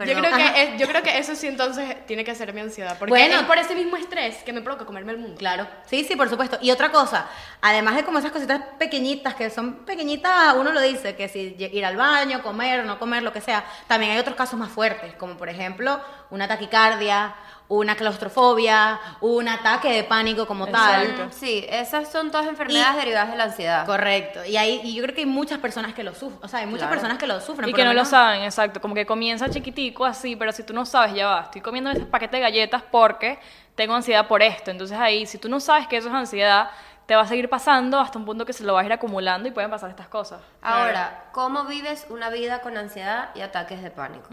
[0.05, 2.97] yo, creo que es- yo creo que eso sí entonces tiene que ser mi ansiedad.
[2.99, 3.37] Porque Bueno.
[3.39, 5.37] es por ese mismo estrés que me provoca comerme el mundo.
[5.37, 6.57] Claro, sí, sí, por supuesto.
[6.61, 7.27] Y otra cosa,
[7.61, 11.85] además de como esas cositas pequeñitas, que son pequeñitas, uno lo dice, que si ir
[11.85, 15.37] al baño, comer, no comer, lo que sea, también hay otros casos más fuertes, como
[15.37, 17.33] por ejemplo una taquicardia,
[17.69, 21.29] una claustrofobia, un ataque de pánico como tal.
[21.31, 23.85] Sí, esas son todas enfermedades Y- derivadas de la ansiedad.
[23.85, 24.45] Correcto.
[24.45, 26.39] Y, hay, y yo creo que hay muchas personas que lo sufren.
[26.43, 26.91] O sea, hay muchas Claro.
[26.91, 27.69] personas que lo sufren.
[27.69, 28.79] Y que no lo saben, exacto.
[28.81, 31.41] Como que comienza chiquitico así, pero si tú no sabes, ya va.
[31.43, 33.39] Estoy comiendo ese paquete de galletas porque
[33.75, 34.69] tengo ansiedad por esto.
[34.69, 36.69] Entonces ahí, si tú no sabes que eso es ansiedad,
[37.07, 39.47] te va a seguir pasando hasta un punto que se lo vas a ir acumulando
[39.47, 40.41] y pueden pasar estas cosas.
[40.61, 44.29] Ahora, ¿cómo vives una vida con ansiedad y ataques de pánico?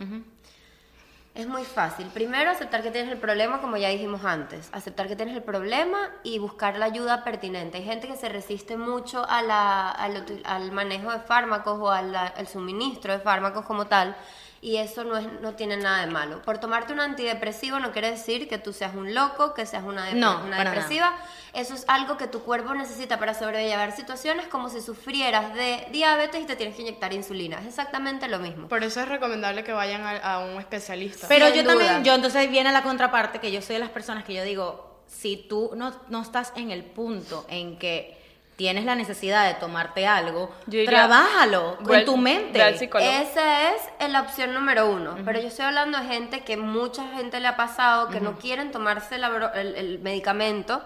[1.35, 2.09] Es muy fácil.
[2.09, 4.69] Primero, aceptar que tienes el problema, como ya dijimos antes.
[4.73, 7.79] Aceptar que tienes el problema y buscar la ayuda pertinente.
[7.79, 12.47] Hay gente que se resiste mucho a la- al, al manejo de fármacos o al
[12.49, 14.16] suministro de fármacos como tal.
[14.62, 16.42] Y eso no, es, no tiene nada de malo.
[16.42, 20.11] Por tomarte un antidepresivo no quiere decir que tú seas un loco, que seas una,
[20.11, 20.70] dep- No, una para nada.
[20.73, 21.16] depresiva.
[21.55, 26.42] Eso es algo que tu cuerpo necesita para sobrellevar situaciones como si sufrieras de diabetes
[26.42, 27.59] y te tienes que inyectar insulina.
[27.61, 28.68] Es exactamente lo mismo.
[28.68, 31.27] Por eso es recomendable que vayan a, a un especialista.
[31.27, 31.73] Pero Sin yo duda.
[31.79, 35.01] también, yo entonces viene la contraparte, que yo soy de las personas que yo digo,
[35.07, 38.19] si tú no, no estás en el punto en que
[38.61, 42.59] tienes la necesidad de tomarte algo, diría, trabájalo con tu mente.
[42.68, 45.16] Esa es la opción número uno.
[45.25, 48.70] Pero yo estoy hablando de gente que mucha gente le ha pasado que no quieren
[48.70, 50.83] tomarse la el, el medicamento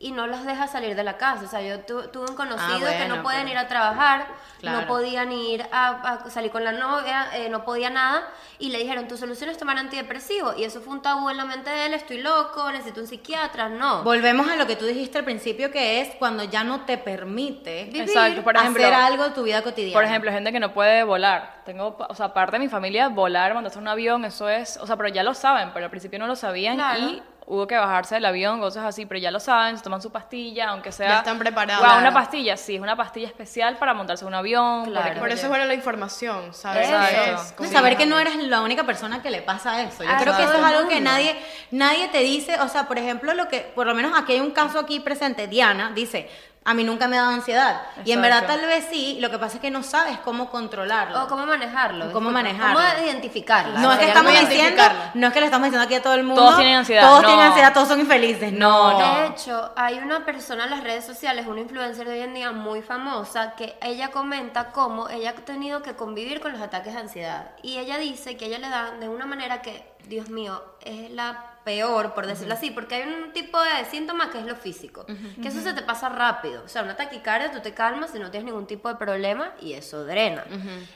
[0.00, 1.44] y no los deja salir de la casa.
[1.44, 3.66] O sea, yo tu- tuve un conocido que Ah, bueno, no pueden pero- ir a
[3.68, 4.26] trabajar,
[4.60, 4.80] Claro.
[4.82, 5.88] no podían ir a,
[6.24, 8.22] a salir con la novia, eh, no podía nada.
[8.60, 10.54] Y le dijeron, tu solución es tomar antidepresivo.
[10.56, 13.68] Y eso fue un tabú en la mente de él, estoy loco, necesito un psiquiatra.
[13.68, 14.02] No.
[14.04, 17.84] Volvemos a lo que tú dijiste al principio, que es cuando ya no te permite
[17.86, 18.02] Vivir.
[18.02, 19.94] Exacto, por ejemplo, hacer algo de tu vida cotidiana.
[19.94, 21.62] Por ejemplo, gente que no puede volar.
[21.64, 24.86] Tengo, o sea, parte de mi familia, volar, montarse en un avión, eso es, o
[24.86, 27.00] sea, pero ya lo saben, pero al principio no lo sabían Claro.
[27.00, 30.12] y hubo que bajarse del avión, cosas así, pero ya lo saben, se toman su
[30.12, 31.08] pastilla, aunque sea...
[31.08, 31.86] Ya están preparados.
[31.86, 34.84] Wow, una pastilla, sí, es una pastilla especial para montarse en un avión.
[34.84, 35.18] Claro.
[35.18, 36.88] Por eso es buena la información, ¿sabes?
[36.88, 37.54] Exacto.
[37.56, 37.70] ¿Qué es?
[37.72, 40.04] No, saber que no eres la única persona que le pasa eso.
[40.04, 41.34] Yo A creo que eso es algo que nadie,
[41.70, 44.50] nadie te dice, o sea, por ejemplo, lo que, por lo menos aquí hay un
[44.50, 46.28] caso aquí presente, Diana dice,
[46.68, 47.80] a mí nunca me ha dado ansiedad.
[48.04, 51.24] Y en verdad tal vez sí, lo que pasa es que no sabes cómo controlarlo.
[51.24, 52.12] O cómo manejarlo.
[52.12, 52.78] Cómo manejarlo.
[52.78, 53.78] Cómo identificarlo.
[53.78, 54.82] no es que estamos diciendo,
[55.14, 56.42] no es que le estamos diciendo aquí a todo el mundo.
[56.42, 57.28] Todos tienen ansiedad, Todos no.
[57.28, 58.52] tienen ansiedad, todos son infelices.
[58.52, 62.20] No, No, De hecho, hay una persona en las redes sociales, una influencer de hoy
[62.20, 66.60] en día muy famosa, que ella comenta cómo ella ha tenido que convivir con los
[66.60, 67.52] ataques de ansiedad.
[67.62, 71.44] Y ella dice que ella le dan de una manera que, Dios mío, es la
[71.68, 75.48] peor, por decirlo así, porque hay un tipo de síntoma que es lo físico, que
[75.48, 76.62] eso se te pasa rápido.
[76.64, 79.74] O sea, una taquicardia, tú te calmas y no tienes ningún tipo de problema y
[79.74, 80.44] eso drena.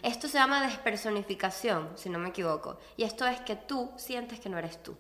[0.03, 2.79] Esto se llama despersonificación, si no me equivoco.
[2.97, 4.97] Y esto es que tú sientes que no eres tú.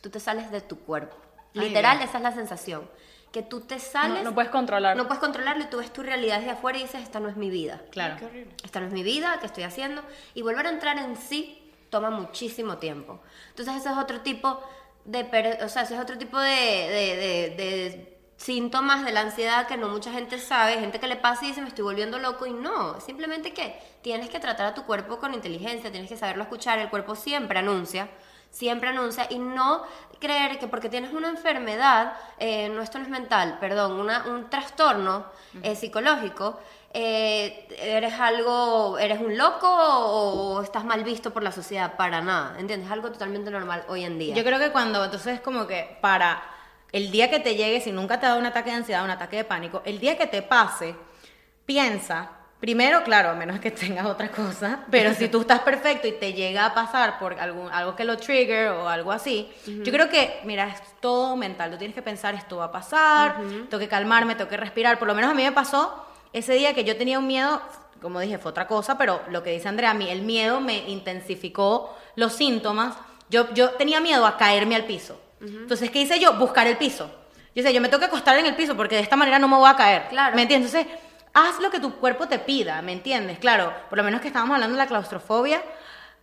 [0.00, 1.16] Tú te sales de tu cuerpo.
[1.56, 2.88] Ay, Literal, esa es la sensación.
[3.32, 4.96] Que tú te No, sales, no puedes controlar.
[4.96, 7.36] no puedes controlarlo y tú ves tu realidad desde afuera y dices, esta no es
[7.36, 7.80] mi vida.
[7.90, 8.16] Claro.
[8.64, 10.02] Esta no es mi vida, ¿qué estoy haciendo?
[10.34, 11.56] Y volver a entrar en sí
[11.90, 13.20] toma muchísimo tiempo.
[13.48, 14.60] Entonces ese es otro tipo
[15.04, 19.20] de, per- o sea, ese es otro tipo de, de- de- de síntomas de la
[19.20, 22.18] ansiedad que no mucha gente sabe, gente que le pasa y dice me estoy volviendo
[22.18, 26.16] loco y no, simplemente que tienes que tratar a tu cuerpo con inteligencia, tienes que
[26.16, 28.08] saberlo escuchar, el cuerpo siempre anuncia,
[28.50, 29.82] siempre anuncia y no
[30.20, 34.48] creer que porque tienes una enfermedad, eh, no esto no es mental, perdón, una- un
[34.48, 35.26] trastorno
[35.62, 36.58] eh, psicológico,
[36.92, 42.20] eh, eres algo, eres un loco o, o estás mal visto por la sociedad, para
[42.20, 42.88] nada, ¿entiendes?
[42.88, 44.34] Es algo totalmente normal hoy en día.
[44.34, 46.42] Yo creo que cuando, entonces como que para
[46.90, 49.10] el día que te llegue, si nunca te ha dado un ataque de ansiedad, un
[49.10, 50.96] ataque de pánico, el día que te pase,
[51.64, 56.12] piensa, primero, claro, a menos que tengas otra cosa, pero si tú estás perfecto y
[56.12, 60.08] te llega a pasar por algún, algo que lo trigger o algo así, yo creo
[60.08, 61.70] que, mira, es todo mental.
[61.70, 64.98] Tú tienes que pensar, esto va a pasar, tengo que calmarme, tengo que respirar.
[64.98, 67.60] Por lo menos a mí me pasó ese día que yo tenía un miedo,
[68.00, 70.88] como dije, fue otra cosa, pero lo que dice Andrea, a mí el miedo me
[70.88, 72.96] intensificó los síntomas.
[73.28, 75.20] Yo, yo tenía miedo a caerme al piso.
[75.40, 76.34] Entonces, ¿qué hice yo?
[76.34, 77.06] Buscar el piso.
[77.54, 79.48] Yo decía, yo me tengo que acostar en el piso porque de esta manera no
[79.48, 80.08] me voy a caer.
[80.08, 80.36] Claro.
[80.36, 80.74] ¿Me entiendes?
[80.74, 81.00] Entonces,
[81.32, 83.38] haz lo que tu cuerpo te pida, ¿me entiendes?
[83.38, 85.62] Claro, por lo menos que estábamos hablando de la claustrofobia,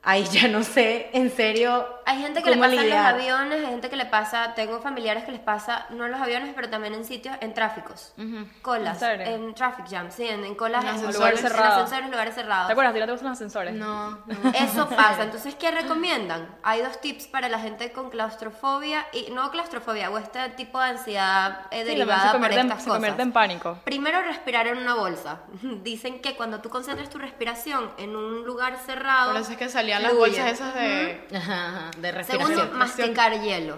[0.04, 1.86] ahí ya no sé, en serio.
[2.08, 5.26] Hay gente que le pasa en los aviones, hay gente que le pasa, tengo familiares
[5.26, 8.14] que les pasa, no en los aviones, pero también en sitios, en tráficos,
[8.62, 11.66] colas, ¿En en traffic jams, sí, en, en colas, En en, ascensores lugares cerrados.
[11.66, 12.68] En ascensores, lugares cerrados.
[12.68, 12.92] ¿Te acuerdas?
[12.92, 13.74] ¿A ti no te gustan los ascensores?
[13.74, 14.52] No, no.
[14.56, 15.24] Eso pasa.
[15.24, 16.48] Entonces, ¿qué recomiendan?
[16.64, 20.86] Hay dos tips para la gente con claustrofobia y no claustrofobia o este tipo de
[20.86, 22.94] ansiedad eh, Sí, derivada por en, estas se cosas.
[22.94, 23.78] convierte en pánico.
[23.84, 25.42] Primero, respirar en una bolsa.
[25.84, 29.68] Dicen que cuando tú concentras tu respiración en un lugar cerrado, Por eso es que
[29.68, 31.28] salían las bolsas esas de...
[31.36, 32.56] Ajá, ajá, de respiración.
[32.56, 33.78] Segundo, masticar hielo.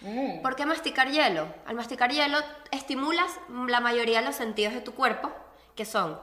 [0.00, 0.42] Mm.
[0.42, 1.48] ¿Por qué masticar hielo?
[1.66, 2.38] Al masticar hielo
[2.70, 3.30] estimulas
[3.68, 5.32] la mayoría de los sentidos de tu cuerpo,
[5.74, 6.18] que son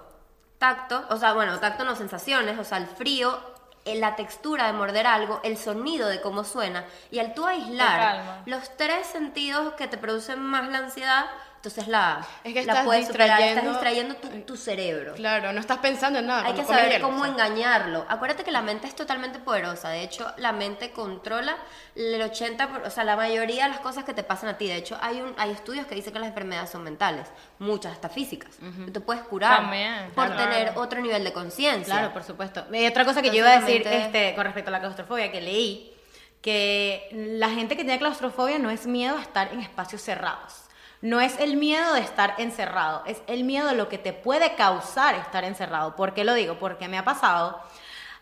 [0.57, 3.37] tacto, o sea, bueno, tacto no sensaciones, o sea, el frío,
[3.85, 8.43] eh, la textura de morder algo, el sonido de cómo suena, y al tú aislar
[8.45, 11.25] los tres sentidos que te producen más la ansiedad,
[11.63, 15.13] entonces la, Es que la estás puedes superar, estás distrayendo- distrayendo tu, tu cerebro.
[15.13, 16.45] Claro, no estás pensando en nada.
[16.45, 17.31] Hay que saber hielo, cómo o sea.
[17.31, 18.05] engañarlo.
[18.09, 19.87] Acuérdate que la mente es totalmente poderosa.
[19.87, 21.55] De hecho, la mente controla
[21.95, 24.67] el 80%, por- o sea, la mayoría de las cosas que te pasan a ti.
[24.67, 28.09] De hecho, hay, un, hay estudios que dicen que las enfermedades son mentales, muchas, hasta
[28.09, 28.57] físicas.
[28.85, 30.49] Tú te puedes curar También, por claro.
[30.51, 31.93] tener otro nivel de conciencia.
[31.95, 32.65] Claro, por supuesto.
[32.73, 35.39] Y otra cosa que yo iba a decir este, con respecto a la claustrofobia, que
[35.39, 35.95] leí,
[36.41, 40.55] que la gente que tiene claustrofobia no es miedo a estar en espacios cerrados.
[41.03, 44.55] No es el miedo de estar encerrado, es el miedo de lo que te puede
[44.55, 45.97] causar estar encerrado.
[45.97, 46.57] ¿Por qué lo digo?
[46.57, 47.61] Porque me ha pasado.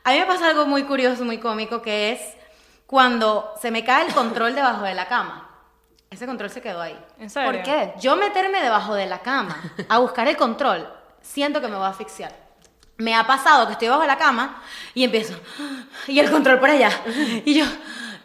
[0.03, 2.19] A mí me pasa algo muy curioso, muy cómico, que es
[2.87, 5.47] cuando se me cae el control debajo de la cama.
[6.09, 6.99] Ese control se quedó ahí.
[7.19, 7.51] ¿En serio?
[7.51, 7.93] ¿Por qué?
[7.99, 9.55] Yo meterme debajo de la cama
[9.87, 10.91] a buscar el control,
[11.21, 12.35] siento que me voy a asfixiar.
[12.97, 14.59] Me ha pasado que estoy debajo de la cama
[14.95, 15.39] y empiezo,
[16.07, 16.89] y el control por allá.
[17.45, 17.65] Y yo,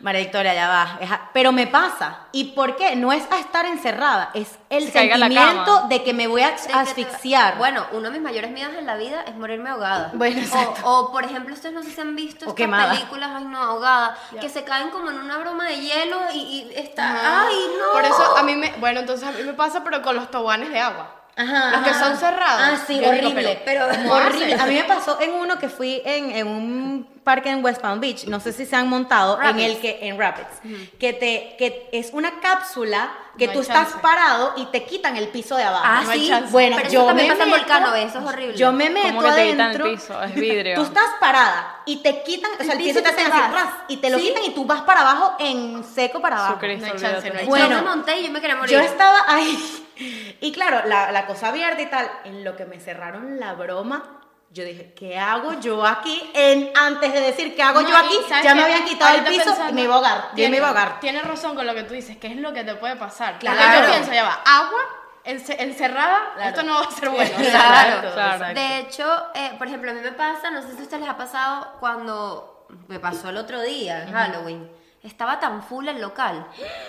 [0.06, 0.82] María Victoria, ya va.
[0.82, 2.20] a- Pero me pasa.
[2.32, 2.94] ¿Y por qué?
[2.96, 6.56] No es a estar encerrada, es el Se sentimiento de que me voy a De
[6.56, 7.58] que te- asfixiar.
[7.58, 10.12] Bueno, uno de mis mayores miedos en la vida es morirme ahogada.
[10.14, 10.80] Bueno, exacto.
[10.84, 12.92] o, o, por ejemplo, ustedes no sé si han visto O estas quemada.
[12.92, 16.72] películas, ay no, ahogada, que se caen como en una broma de hielo y, y
[16.76, 17.92] está, ay no.
[17.92, 18.72] Por eso a mí me...
[18.78, 21.10] Bueno, entonces a mí me pasa, pero con los toboganes de agua.
[21.38, 22.04] Ajá, Los que ajá.
[22.04, 22.62] son cerrados.
[22.64, 23.60] Ah, sí, digo, horrible.
[23.64, 24.54] pero Pero ¿cómo horrible.
[24.54, 24.60] haces?
[24.60, 27.98] A mí me pasó en uno que fui en, en un parque en West Palm
[28.00, 30.60] Beach, no sé si se han montado, en el que, en Rapids,
[31.00, 35.28] que te, que es una cápsula que No tú estás parado y te quitan el
[35.28, 35.84] piso de abajo.
[35.86, 36.32] Ah, No sí.
[36.50, 38.56] Bueno, Pero yo eso también me pasa en meto- Volcano, eso es horrible.
[38.56, 40.22] Yo me meto ¿Cómo que te quitan el piso?
[40.22, 40.74] Es vidrio.
[40.76, 43.96] Tú estás parada y te quitan, o sea, el piso te hacen así, ras, y
[43.98, 44.28] te lo Sí.
[44.28, 46.54] quitan y tú vas para abajo en seco para abajo.
[46.60, 48.72] Jesucristo, No hay chance, no hay Bueno, yo me monté y yo me quería morir.
[48.72, 49.82] Yo estaba ahí.
[50.40, 52.10] Y claro, la, la cosa abierta y tal.
[52.24, 56.30] En lo que me cerraron la broma, yo dije, ¿qué hago yo aquí?
[56.34, 58.16] En, antes de decir, ¿qué hago No, yo aquí?
[58.24, 60.30] y ¿sabes Ya me habían quitado el piso y pensando, me iba a ahogar.
[60.34, 61.00] Tiene- me iba a ahogar.
[61.00, 63.34] Tienes razón con lo que tú dices, ¿qué es lo que te puede pasar?
[63.38, 63.80] Porque Claro.
[63.86, 64.80] yo pienso, ya va, agua,
[65.24, 67.30] ence- encerrada, esto no va a ser bueno.
[67.50, 68.54] Claro, Claro.
[68.54, 69.04] De hecho,
[69.34, 71.72] eh, por ejemplo, a mí me pasa, no sé si a ustedes les ha pasado
[71.80, 74.70] cuando me pasó el otro día, en Halloween.
[75.06, 76.46] Estaba tan full el local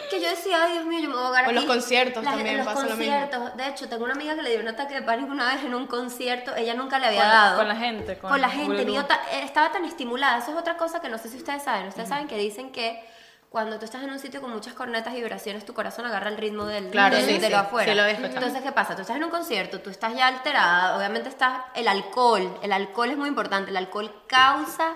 [0.10, 1.68] que yo decía, ay Dios mío, yo me voy a ahogar O los aquí".
[1.74, 3.14] conciertos La- también los pasa lo mismo.
[3.16, 3.58] conciertos.
[3.58, 5.74] De hecho, tengo una amiga que le dio un ataque de pánico una vez en
[5.76, 6.56] un concierto.
[6.56, 7.58] Ella nunca le había Con- dado.
[7.58, 8.86] con la gente, con la gente.
[9.08, 10.40] ta- eh, estaba tan estimulada.
[10.40, 11.88] Eso es otra cosa que no sé si ustedes saben.
[11.88, 13.04] Ustedes saben que dicen que
[13.50, 16.38] cuando tú estás en un sitio con muchas cornetas y vibraciones, tu corazón agarra el
[16.38, 17.52] ritmo del, Claro, del- sí, de sí.
[17.52, 17.92] lo afuera.
[17.92, 18.06] Sí, lo.
[18.28, 18.94] Entonces, ¿qué pasa?
[18.96, 22.58] Tú estás en un concierto, tú estás ya alterada, obviamente está el alcohol.
[22.62, 23.72] El alcohol es muy importante.
[23.72, 24.96] El alcohol causa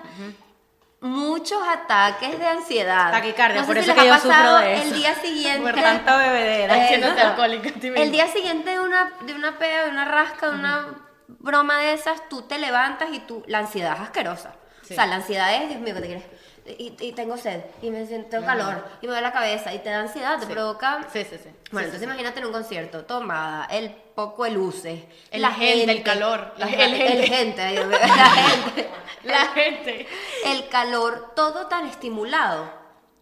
[1.02, 3.10] muchos ataques de ansiedad.
[3.10, 5.72] Taquicardia, No sé por si eso les que ha yo sufro pasado El día siguiente.
[5.72, 6.90] Por tanta bebedera.
[6.90, 7.20] Eh, no.
[7.20, 7.70] alcohólica.
[7.82, 10.86] El día siguiente de una, de una peda, de una rasca, de una
[11.26, 14.54] broma de esas, tú te levantas y tú, la ansiedad es asquerosa.
[14.82, 16.24] O sea, la ansiedad es, Dios mío, ¿qué te quieres?
[16.64, 19.90] Y, y tengo sed, y me siento calor, y me duele la cabeza, y te
[19.90, 21.00] da ansiedad, te provoca...
[21.12, 21.50] Sí, sí, sí.
[21.72, 25.00] Bueno, entonces imagínate en un concierto, tomada, el poco de luces,
[25.32, 27.12] El gente, el calor, la- Ajá, el gente.
[27.18, 27.98] el gente, Dios la
[28.30, 28.90] gente,
[29.24, 30.06] La gente.
[30.44, 32.70] el calor, todo tan estimulado.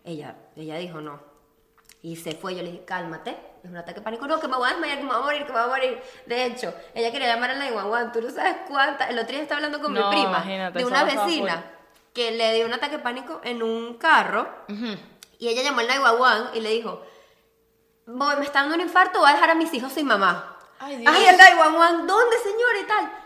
[0.05, 1.21] Ella, ella dijo no.
[2.03, 4.57] Y se fue, yo le dije, cálmate, es un ataque de pánico, no, que me
[4.57, 6.03] voy a desmayar, que me voy a morir, que me voy a morir.
[6.27, 9.43] De hecho, ella quería llamar a la 911, tú no sabes cuánta, el otro día
[9.43, 11.65] estaba hablando con No, mi prima, de una vecina.
[12.13, 14.49] Que le dio un ataque de pánico en un carro,
[15.39, 17.03] y ella llamó al 911 y le dijo,
[18.07, 20.59] voy, me está dando un infarto, voy a dejar a mis hijos sin mamá.
[20.79, 21.15] Ay, Dios.
[21.19, 23.20] Y el 911, ¿dónde señora y tal?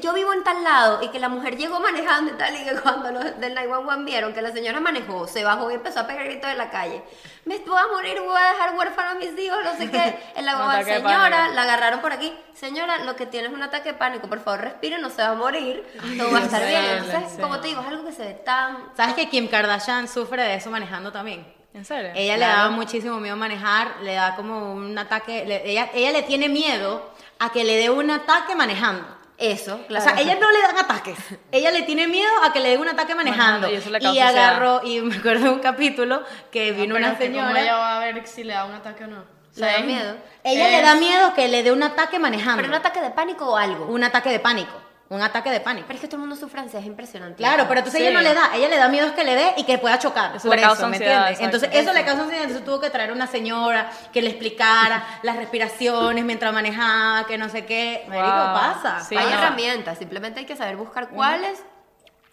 [0.00, 2.74] Yo vivo en tal lado y que la mujer llegó manejando y tal y que
[2.82, 6.24] cuando los del 911 vieron que la señora manejó, se bajó y empezó a pegar
[6.24, 7.02] gritos en la calle.
[7.44, 10.18] Me voy a morir, voy a dejar huérfano a mis hijos, no sé qué.
[10.34, 12.36] En la guagua, señora, la agarraron por aquí.
[12.52, 15.28] Señora, lo que tiene es un ataque de pánico, por favor respire, no se va
[15.28, 15.86] a morir,
[16.18, 16.84] todo va a estar bien.
[17.04, 18.78] Entonces, como te digo, es algo que se ve tan...
[18.96, 21.46] ¿Sabes que Kim Kardashian sufre de eso manejando también?
[21.74, 22.10] ¿En serio?
[22.16, 26.22] Ella le da muchísimo miedo manejar, le da como un ataque, le- ella, ella le
[26.22, 29.06] tiene miedo a que le dé un ataque manejando.
[29.38, 30.04] Eso, claro.
[30.04, 31.18] O sea, ella no le dan ataques.
[31.50, 33.68] Ella le tiene miedo a que le den un ataque manejando.
[33.68, 37.18] Manejando, y agarró, y me acuerdo de un capítulo que vino Ah, Pero una es
[37.18, 37.60] que ¿Cómo señora.
[37.62, 39.18] ella va a ver si le da un ataque o no?
[39.20, 40.16] O Le da miedo.
[40.44, 42.56] Ella es- le da miedo que le dé un ataque manejando.
[42.56, 43.86] Pero un ataque de pánico o algo.
[43.86, 44.72] Un ataque de pánico.
[45.10, 45.86] Un ataque de pánico.
[45.86, 47.36] Pero es que todo el mundo sufre ansiedad, es impresionante.
[47.36, 48.06] Claro, pero entonces Sí.
[48.06, 49.98] ella no le da, ella le da miedo es que le dé y que pueda
[49.98, 50.34] chocar.
[50.34, 51.40] Eso por le causa eso, ¿me ansiedad, entiendes?
[51.40, 51.56] exacto.
[51.66, 55.36] Entonces eso le causa ansiedad, entonces tuvo que traer una señora que le explicara las
[55.36, 58.04] respiraciones mientras manejaba, que no sé qué.
[58.08, 58.54] Marico, Wow.
[58.54, 59.00] pasa.
[59.00, 59.32] Sí, hay no.
[59.34, 61.62] herramientas, simplemente hay que saber buscar cuáles,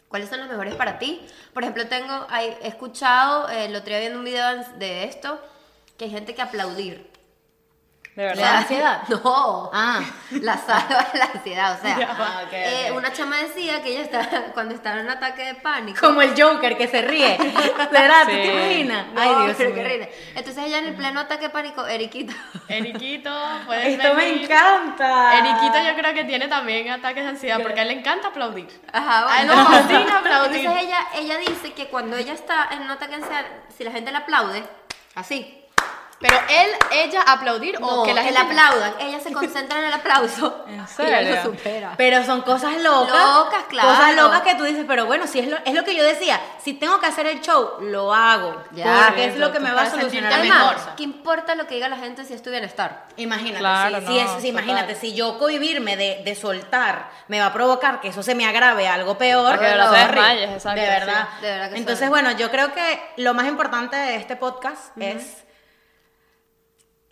[0.08, 1.28] cuáles son las mejores para ti.
[1.54, 5.42] Por ejemplo, tengo, hay- he escuchado, eh, el otro día viendo un video de esto,
[5.98, 7.11] que hay gente que aplaudir.
[8.22, 8.36] De verdad.
[8.36, 9.02] ¿Le da ansiedad?
[9.10, 10.00] No, Ah.
[10.32, 11.78] la salva de la ansiedad.
[11.80, 15.44] O sea, Ah, eh, una chama decía que ella estaba, cuando estaba en un ataque
[15.44, 16.00] de pánico.
[16.00, 17.36] Como el Joker que se ríe.
[17.92, 18.24] ¿Verdad?
[18.26, 18.38] ¿Tú Sí.
[18.38, 19.08] te imaginas?
[19.14, 20.08] No, Ay, Dios mío.
[20.36, 22.34] Entonces ella en el pleno ataque de pánico, Eriquito.
[22.68, 23.32] Eriquito,
[23.66, 25.38] puedes Esto me encanta.
[25.40, 28.68] Eriquito yo creo que tiene también ataques de ansiedad porque a él le encanta aplaudir.
[28.94, 29.64] Ajá, A él bueno.
[29.70, 30.58] le fascina aplaudir.
[30.60, 33.92] Entonces ella, ella dice que cuando ella está en un ataque de ansiedad, si la
[33.92, 34.64] gente le aplaude,
[35.16, 35.58] así.
[36.22, 38.94] Pero él, ella aplaudir No, o que la que gente le aplaudan.
[39.00, 40.66] Ella se concentra en el aplauso.
[40.68, 41.36] ¿En Y ella serio?
[41.36, 41.94] lo supera.
[41.98, 43.14] Pero son cosas locas.
[43.26, 43.90] Locas, claro.
[43.90, 46.40] Cosas locas que tú dices, pero bueno, si es lo, es lo que yo decía,
[46.64, 48.64] si tengo que hacer el show, lo hago.
[48.72, 49.06] Ya.
[49.08, 50.74] porque es lo que me va a solucionar la mejor.
[50.76, 50.94] cosa.
[50.96, 53.06] ¿qué importa lo que diga la gente si es tu bienestar?
[53.18, 57.40] Imagínate, Claro, si, no, si es- si imagínate, si yo cohibirme de, de soltar me
[57.40, 59.54] va a provocar que eso se me agrave a algo peor.
[59.54, 61.28] A que de verdad no, desmayes, exacto, De verdad.
[61.40, 61.46] sí.
[61.46, 65.44] De verdad que Entonces, bueno, yo creo que lo más importante de este podcast es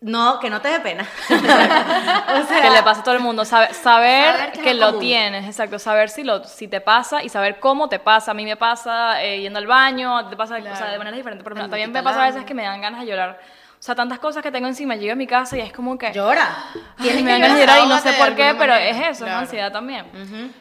[0.01, 1.05] no, que no te dé pena.
[1.29, 3.43] o sea, que le pasa a todo el mundo.
[3.43, 5.01] Saber, saber, Saber que lo común.
[5.01, 5.77] tienes, exacto.
[5.77, 8.31] Saber si, lo, si te pasa y saber cómo te pasa.
[8.31, 11.43] A mí me pasa eh, yendo al baño, te pasa o sea, de maneras diferentes.
[11.43, 13.39] Pero también me pasa a veces que me dan ganas de llorar.
[13.79, 14.97] O sea, tantas cosas que tengo encima.
[14.97, 16.11] Llego a mi casa y es como que...
[16.11, 16.65] llora.
[16.97, 18.89] Tienes que me ganas de llorar y no sé por qué, pero manera.
[18.89, 19.37] es eso, es Claro.
[19.39, 20.05] ansiedad también.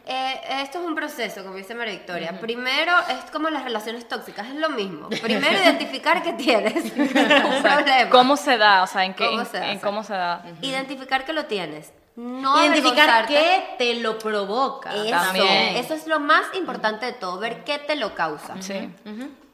[0.07, 2.39] Eh, esto es un proceso, como dice María Victoria.
[2.41, 5.09] Primero, es como las relaciones tóxicas, es lo mismo.
[5.23, 8.11] Primero, identificar que tienes un problema.
[8.11, 8.85] ¿Cómo se da?
[8.85, 9.73] O sea, en, qué, ¿Cómo en, se da?
[9.73, 10.45] en cómo se da.
[10.63, 11.93] Identificar que lo tienes.
[12.15, 14.93] No Identificar qué te lo provoca.
[14.95, 15.77] Eso, También.
[15.77, 18.55] eso es lo más importante de todo, ver qué te lo causa.
[18.61, 18.91] Sí.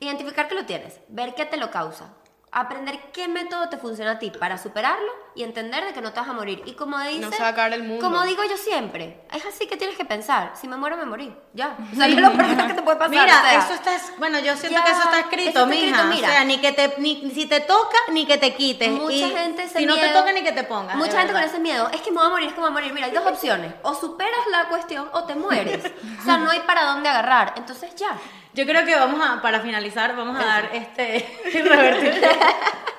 [0.01, 2.11] Identificar que lo tienes, ver qué te lo causa,
[2.61, 6.21] aprender qué método te funciona a ti para superarlo y entender de que no te
[6.21, 6.63] vas a morir.
[6.67, 8.05] Y como dice, se a acabar el mundo.
[8.05, 11.35] Como digo yo siempre, es así que tienes que pensar, si me muero me morí,
[11.53, 11.77] ya.
[11.93, 13.11] O sea, es lo peor que te puede pasar.
[13.11, 15.49] Mira, o sea, eso está, es- bueno, yo siento Ya, que eso está eso escrito,
[15.51, 15.87] está mija.
[15.87, 16.29] escrito, mira.
[16.29, 18.91] o sea, ni que te, ni, si te toca, ni que te quites.
[18.91, 20.97] Mucha Y gente ese Si no te miedo- toca, ni que te pongas.
[20.97, 21.51] Mucha gente con verdad.
[21.51, 22.93] ese miedo, es que me voy a morir, es que me voy a morir.
[22.93, 25.85] Mira, hay dos opciones, o superas la cuestión o te mueres.
[26.21, 27.55] O sea, no hay para dónde agarrar.
[27.57, 28.17] Entonces ya.
[28.55, 32.23] Yo creo que vamos a, para finalizar, vamos a dar este, revertir.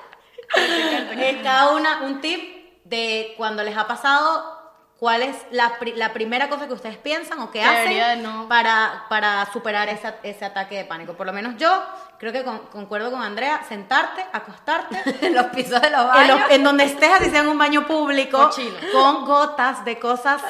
[1.42, 4.54] Cada una un tip de cuando les ha pasado,
[4.98, 9.04] cuál es la, pri- la primera cosa que ustedes piensan o que hacen no- para,
[9.08, 11.14] para superar esa- ese ataque de pánico.
[11.14, 11.82] Por lo menos yo
[12.18, 15.02] creo que con- concuerdo con Andrea, sentarte, acostarte.
[15.26, 16.40] En los pisos de los En, baños.
[16.40, 18.50] los- en donde estés, así sea en un baño público,
[18.92, 20.40] con gotas de cosas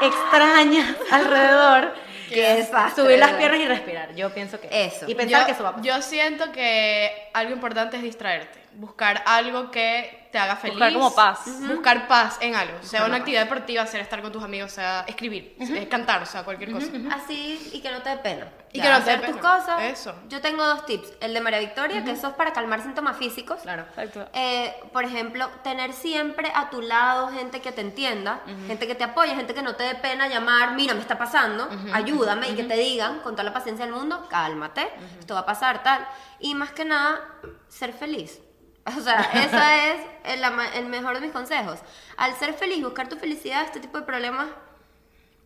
[0.00, 1.94] extrañas alrededor.
[2.32, 4.14] Qué desastre, Subir las piernas y respirar.
[4.14, 5.08] Yo pienso que Eso.
[5.08, 5.84] Y pensar yo, que eso va a pasar.
[5.84, 8.58] yo siento que algo importante es distraerte.
[8.74, 10.74] Buscar algo que te haga feliz.
[10.78, 11.40] Buscar como paz.
[11.60, 12.82] Buscar paz en algo.
[12.82, 16.42] Sea una actividad deportiva, sea estar con tus amigos, sea escribir, eh, cantar, o sea,
[16.42, 16.88] cualquier cosa.
[17.12, 18.48] Así y que no te dé pena.
[18.72, 19.58] Y Ya, que no te dé hacer tus pena.
[19.58, 19.82] cosas.
[19.82, 20.14] Eso.
[20.28, 21.12] Yo tengo dos tips.
[21.20, 23.60] El de María Victoria, que eso es para calmar síntomas físicos.
[23.60, 23.82] Claro.
[23.90, 24.26] Exacto.
[24.32, 29.04] Eh, por ejemplo, tener siempre a tu lado gente que te entienda, gente que te
[29.04, 32.64] apoye, gente que no te dé pena llamar, mira, me está pasando, ayúdame y que
[32.64, 34.88] te digan con toda la paciencia del mundo, cálmate,
[35.20, 36.06] esto va a pasar, tal.
[36.40, 37.20] Y más que nada,
[37.68, 38.40] ser feliz.
[38.98, 41.78] O sea, ese es el, el mejor de mis consejos.
[42.16, 44.48] Al ser feliz, buscar tu felicidad, este tipo de problemas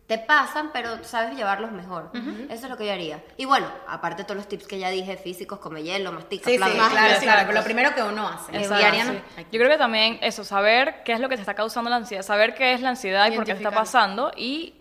[0.07, 2.11] te pasan, pero sabes llevarlos mejor.
[2.49, 3.21] Eso es lo que yo haría.
[3.35, 6.51] Y bueno, aparte de todos los tips que ya dije, físicos, come hielo, mastica, Sí,
[6.51, 7.55] sí, plan, claro, claro, claro, sí.
[7.57, 8.57] Lo primero que uno hace.
[8.57, 9.43] Exacto, sí.
[9.51, 12.23] Yo creo que también eso, saber qué es lo que te está causando la ansiedad,
[12.23, 14.75] saber qué es la ansiedad y por qué está pasando y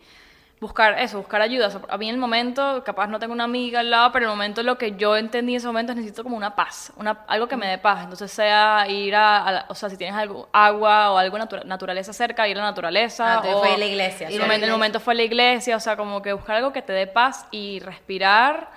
[0.61, 1.67] buscar eso, buscar ayuda.
[1.67, 4.25] O sea, a mí en el momento, capaz no tengo una amiga al lado, pero
[4.25, 6.93] en el momento lo que yo entendí en ese momento es necesito como una paz,
[6.97, 8.01] una, algo que me dé paz.
[8.05, 11.65] Entonces sea ir a, a la- o sea, si tienes algo, agua o algo natura-
[11.65, 13.35] naturaleza cerca, ir a la naturaleza.
[13.35, 15.97] Ah, o fue a la iglesia, en el momento fue a la iglesia, o sea,
[15.97, 18.71] como que buscar algo que te dé paz y respirar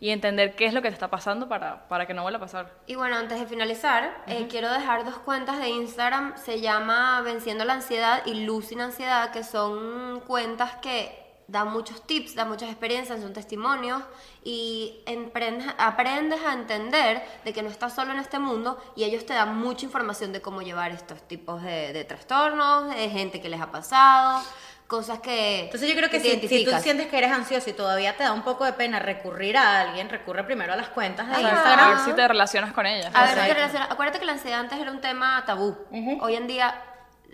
[0.00, 2.40] y entender qué es lo que te está pasando para, para que no vuelva a
[2.42, 2.70] pasar.
[2.86, 6.36] Y bueno, antes de finalizar, eh, quiero dejar dos cuentas de Instagram.
[6.36, 12.06] Se llama Venciendo la Ansiedad y Luz sin Ansiedad, que son cuentas que dan muchos
[12.06, 14.02] tips, dan muchas experiencias, son testimonios
[14.42, 19.26] y emprendes- aprendes a entender de que no estás solo en este mundo y ellos
[19.26, 23.48] te dan mucha información de cómo llevar estos tipos de, de trastornos, de gente que
[23.48, 24.42] les ha pasado,
[24.86, 25.64] cosas que...
[25.64, 28.22] Entonces yo creo que te si, si tú sientes que eres ansioso y todavía te
[28.22, 31.46] da un poco de pena recurrir a alguien, recurre primero a las cuentas de Ajá.
[31.48, 31.88] A Instagram.
[31.90, 33.10] ver si te relacionas con ella.
[33.12, 33.46] A ver, Exacto.
[33.48, 33.84] ¿qué relaciona?
[33.86, 35.76] acuérdate que la ansiedad antes era un tema tabú.
[36.20, 36.74] Hoy en día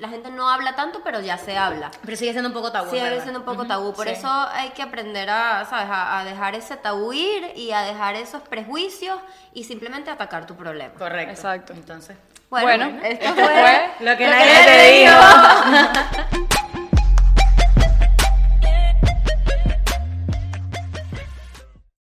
[0.00, 1.90] la gente no habla tanto, pero ya se habla.
[2.04, 2.90] Pero sigue siendo un poco tabú.
[2.90, 3.22] Sigue ¿verdad?
[3.22, 3.92] siendo un poco tabú.
[3.92, 4.14] Por sí.
[4.14, 5.86] eso hay que aprender a, ¿sabes?
[5.90, 9.18] A, a dejar ese tabú ir y a dejar esos prejuicios
[9.52, 10.94] y simplemente atacar tu problema.
[10.94, 11.32] Correcto.
[11.32, 11.72] Exacto.
[11.74, 12.16] Entonces.
[12.48, 16.46] Bueno, Bueno, esto esto fue fue Lo que Lo que nadie te dijo.